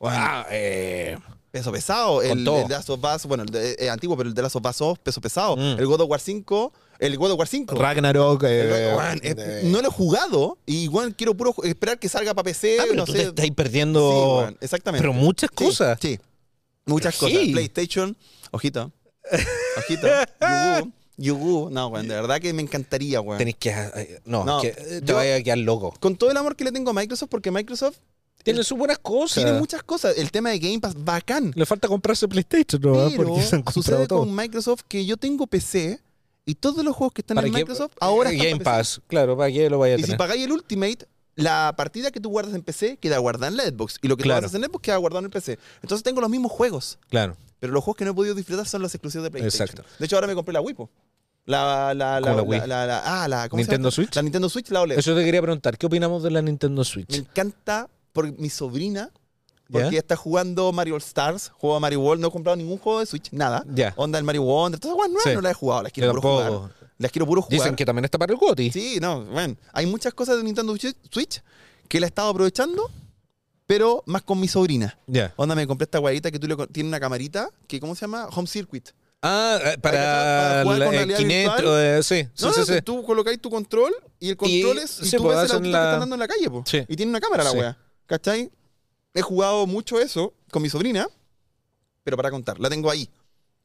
[0.00, 1.16] Ah, eh,
[1.50, 2.20] peso pesado.
[2.22, 4.56] El, el The Last of Us, bueno, el de- es antiguo, pero el de Last
[4.56, 5.56] of Us 2, peso pesado.
[5.56, 5.78] Mm.
[5.78, 7.74] El God of War 5, el God of War 5.
[7.74, 8.44] Ragnarok.
[8.44, 12.44] Eh, es- eh, no lo he jugado y igual quiero puro esperar que salga para
[12.44, 13.18] PC, ah, pero no tú sé.
[13.18, 14.36] te estáis Sí, perdiendo.
[14.38, 15.02] weón, exactamente.
[15.02, 15.98] pero muchas Sí, cosas.
[16.00, 16.18] Sí,
[16.86, 17.20] muchas Sí.
[17.20, 17.38] cosas.
[17.52, 18.16] PlayStation,
[18.50, 18.92] ojito,
[19.78, 20.06] ojito,
[20.40, 23.38] Yugu, Yugu, no, weón, de verdad que me encantaría, weón.
[23.38, 23.70] Tenéis que.
[23.70, 25.94] eh, No, No, que te yo- vaya a quedar loco.
[26.00, 27.96] Con todo el amor que le tengo a Microsoft, porque Microsoft
[28.42, 29.42] Tiene sus buenas cosas.
[29.42, 30.16] tiene muchas cosas.
[30.18, 31.50] El tema de Game Pass, bacán.
[31.56, 33.10] Le falta comprarse PlayStation, ¿no?
[33.10, 34.20] Pero Porque se han sucede todo.
[34.20, 35.98] con Microsoft que yo tengo PC
[36.46, 37.52] y todos los juegos que están ¿Para en?
[37.52, 38.96] Microsoft ahora Eh, están Game para PC.
[39.00, 40.16] Pass, claro, para qué lo vaya a Y si tener.
[40.18, 43.98] pagáis el Ultimate, la partida que tú guardas en PC queda guardada en la Xbox.
[44.00, 44.38] Y lo que Claro.
[44.40, 45.58] tú guardas en Xbox queda guardado en el PC.
[45.82, 46.98] Entonces tengo los mismos juegos.
[47.10, 47.36] Claro.
[47.58, 49.68] Pero los juegos que no he podido disfrutar son los exclusivos de PlayStation.
[49.68, 49.84] Exacto.
[49.98, 50.90] De hecho, ahora me compré la Wii, po.
[51.46, 52.68] La, la, la, ¿Cómo la la, Wii?
[52.68, 53.94] la- ah, la, ¿cómo se ¿Nintendo llama?
[53.94, 54.14] Switch?
[54.16, 54.98] La Nintendo Switch, la OLED.
[54.98, 55.76] Eso te quería preguntar.
[55.78, 57.10] ¿Qué opinamos de la Nintendo Switch?
[57.10, 59.10] Me encanta por mi sobrina,
[59.70, 63.06] Porque está jugando Mario Stars, juego a Mario World, no he comprado ningún juego de
[63.06, 63.64] Switch, nada.
[63.74, 63.92] Ya.
[63.96, 65.34] Onda el Mario Wonder, todas esas cosas Sí.
[65.34, 66.70] no las he jugado, las quiero puro jugar.
[66.98, 67.58] Las quiero puro jugar.
[67.58, 68.70] Dicen que también está para el GOTY.
[68.70, 70.74] Sí, no, bueno, hay muchas cosas de Nintendo
[71.10, 71.42] Switch
[71.88, 72.90] que la he estado aprovechando,
[73.66, 74.98] pero más con mi sobrina.
[75.06, 75.32] Ya.
[75.36, 78.28] Onda, me compré esta guayita que tú le tiene una camarita que, ¿cómo se llama?
[78.34, 78.90] Home Circuit.
[79.22, 82.04] Ah, eh, para, Para jugar la- con realidad Kinect, virtual.
[82.04, 82.82] sí, sí, No, sí, no, sí.
[82.82, 85.00] tú colocáis tu control y el control Y- es.
[85.00, 86.62] Y sí, tú pues, ves el la- que está andando en la calle, po.
[86.66, 86.84] Sí.
[86.86, 87.78] Y tiene una cámara la wea.
[88.06, 88.50] ¿Cachai?
[89.16, 91.08] He jugado mucho eso con mi sobrina,
[92.04, 93.08] pero para contar, la tengo ahí.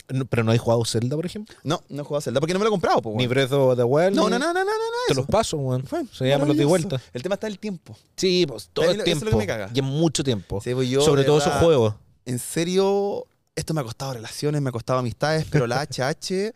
[0.10, 1.56] No, pero no hay jugado Zelda, por ejemplo.
[1.64, 3.28] No, no he jugado Zelda porque no me lo he comprado, po, Ni.
[3.28, 4.16] Breath of the Wild.
[4.16, 4.72] No, no, no, no, no, no,
[5.08, 5.22] Te eso.
[5.22, 5.86] los paso, weón.
[6.12, 7.00] Se llama los de vuelta.
[7.14, 7.96] El tema está el tiempo.
[8.18, 9.38] Sí, pues todo el es lo que tiempo.
[9.38, 9.70] me caga.
[9.74, 10.60] Y en mucho tiempo.
[10.62, 11.94] Sí, pues yo, Sobre todo esos juegos.
[12.26, 13.26] En serio,
[13.56, 16.54] esto me ha costado relaciones, me ha costado amistades, pero la HH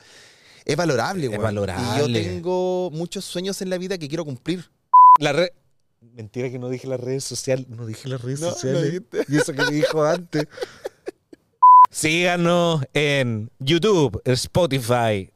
[0.65, 1.43] es valorable, Es weón.
[1.43, 2.19] valorable.
[2.19, 4.69] Y yo tengo muchos sueños en la vida que quiero cumplir.
[5.19, 5.49] La red.
[6.13, 7.67] Mentira que no dije las redes sociales.
[7.69, 9.01] No dije las redes No, sociales.
[9.27, 10.47] y eso que me dijo antes.
[11.89, 15.31] Síganos en YouTube, Spotify,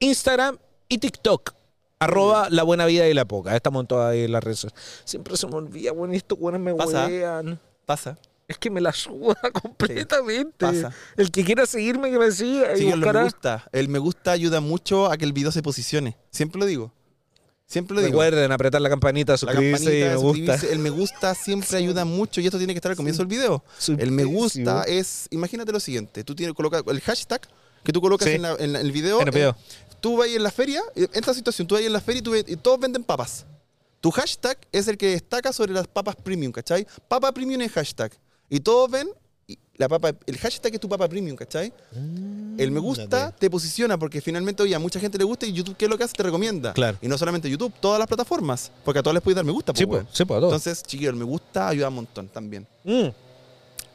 [0.00, 0.58] Instagram
[0.88, 1.54] y TikTok.
[2.00, 3.54] Arroba la buena vida y la poca.
[3.54, 5.02] Estamos en todas las redes sociales.
[5.04, 7.06] Siempre se me olvida, bueno, estos buenos me Pasa.
[7.06, 7.60] huevean.
[7.86, 8.18] Pasa.
[8.48, 10.52] Es que me la suda completamente.
[10.58, 10.92] pasa.
[11.16, 12.76] El que quiera seguirme, que me siga.
[12.76, 13.22] Sí, y lo me buscará.
[13.24, 13.64] gusta.
[13.70, 16.16] El me gusta ayuda mucho a que el video se posicione.
[16.30, 16.92] Siempre lo digo.
[17.72, 18.12] Siempre lo digo.
[18.12, 20.66] Recuerden apretar la campanita, La suscribirse campanita, y me gusta.
[20.72, 23.64] El me gusta siempre ayuda mucho y esto tiene que estar al comienzo del video.
[23.98, 27.40] El me gusta es, imagínate lo siguiente, tú tienes colocar el hashtag
[27.82, 28.34] que tú colocas Sí.
[28.34, 29.20] en, la- en la- en el video.
[29.22, 29.50] En el video.
[29.50, 32.00] eh, tú vas ahí en la feria, en esta situación, tú vas ahí en la
[32.02, 33.46] feria y, tú y todos venden papas.
[34.00, 36.86] Tu hashtag es el que destaca sobre las papas premium, ¿cachai?
[37.08, 38.12] Papa premium es hashtag.
[38.50, 39.08] Y todos ven
[39.46, 41.72] y la papa, el hashtag es tu papa premium, ¿cachai?
[42.58, 45.76] El me gusta te posiciona porque finalmente, oye, a mucha gente le gusta y YouTube,
[45.76, 46.14] ¿qué es lo que hace?
[46.14, 46.72] Te recomienda.
[46.72, 46.98] Claro.
[47.02, 48.70] Y no solamente YouTube, todas las plataformas.
[48.84, 50.52] Porque a todas les puedes dar me gusta, Sí, pues, sí, pues, a todos.
[50.52, 52.66] Entonces, chiquillos, el me gusta ayuda un montón también.
[52.84, 53.08] Mm.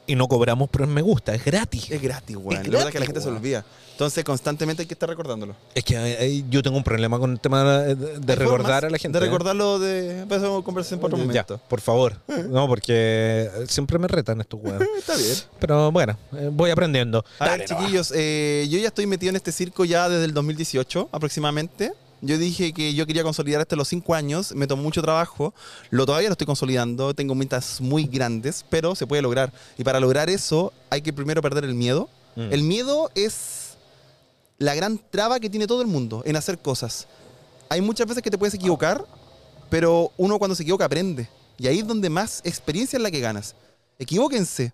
[0.07, 1.91] Y no cobramos por el me gusta, es gratis.
[1.91, 2.61] Es gratis, weón.
[2.61, 3.37] Es La verdad es que la gente se weón.
[3.37, 3.65] olvida.
[3.91, 5.55] Entonces, constantemente hay que estar recordándolo.
[5.73, 8.89] Es que eh, eh, yo tengo un problema con el tema de, de recordar a
[8.91, 9.19] la gente.
[9.19, 9.27] De ¿eh?
[9.27, 10.21] recordarlo de.
[10.21, 11.59] Empezamos a conversar por otro Ya, momento.
[11.67, 12.15] por favor.
[12.49, 14.87] No, porque siempre me retan estos weones.
[14.99, 15.33] Está bien.
[15.59, 17.25] Pero bueno, eh, voy aprendiendo.
[17.39, 17.83] A Dale, ver, nomás.
[17.85, 21.91] chiquillos, eh, yo ya estoy metido en este circo ya desde el 2018 aproximadamente.
[22.21, 25.53] Yo dije que yo quería consolidar hasta los 5 años, me tomó mucho trabajo,
[25.89, 29.53] lo todavía lo estoy consolidando, tengo metas muy grandes, pero se puede lograr.
[29.77, 32.09] Y para lograr eso hay que primero perder el miedo.
[32.35, 32.53] Mm.
[32.53, 33.77] El miedo es
[34.57, 37.07] la gran traba que tiene todo el mundo en hacer cosas.
[37.69, 39.05] Hay muchas veces que te puedes equivocar
[39.69, 41.29] pero uno cuando se equivoca aprende.
[41.57, 43.55] Y ahí es donde más experiencia es la que ganas.
[43.99, 44.73] Equivóquense,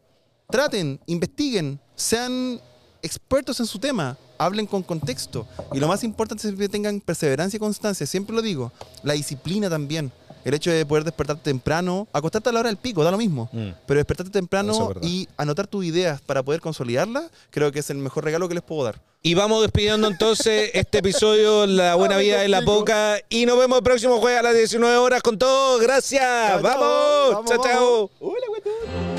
[0.50, 2.60] traten, investiguen, sean
[3.04, 5.46] expertos en su tema, hablen con contexto.
[5.74, 8.72] Y lo más importante es que tengan perseverancia y constancia, siempre lo digo.
[9.04, 10.12] La disciplina también.
[10.44, 13.50] El hecho de poder despertarte temprano, acostarte a la hora del pico, da lo mismo.
[13.54, 13.70] Mm.
[13.86, 17.98] Pero despertarte temprano es y anotar tus ideas para poder consolidarlas, creo que es el
[17.98, 19.00] mejor regalo que les puedo dar.
[19.22, 23.20] Y vamos despidiendo entonces este episodio, La Buena Vida de la Poca.
[23.30, 25.80] Y nos vemos el próximo jueves a las 19 horas con todo.
[25.80, 26.22] Gracias.
[26.22, 26.62] Chao, chao.
[26.62, 27.34] vamos.
[27.34, 28.12] Vamos, Chao, chao.
[28.20, 28.36] vamos.
[28.36, 29.13] Hola,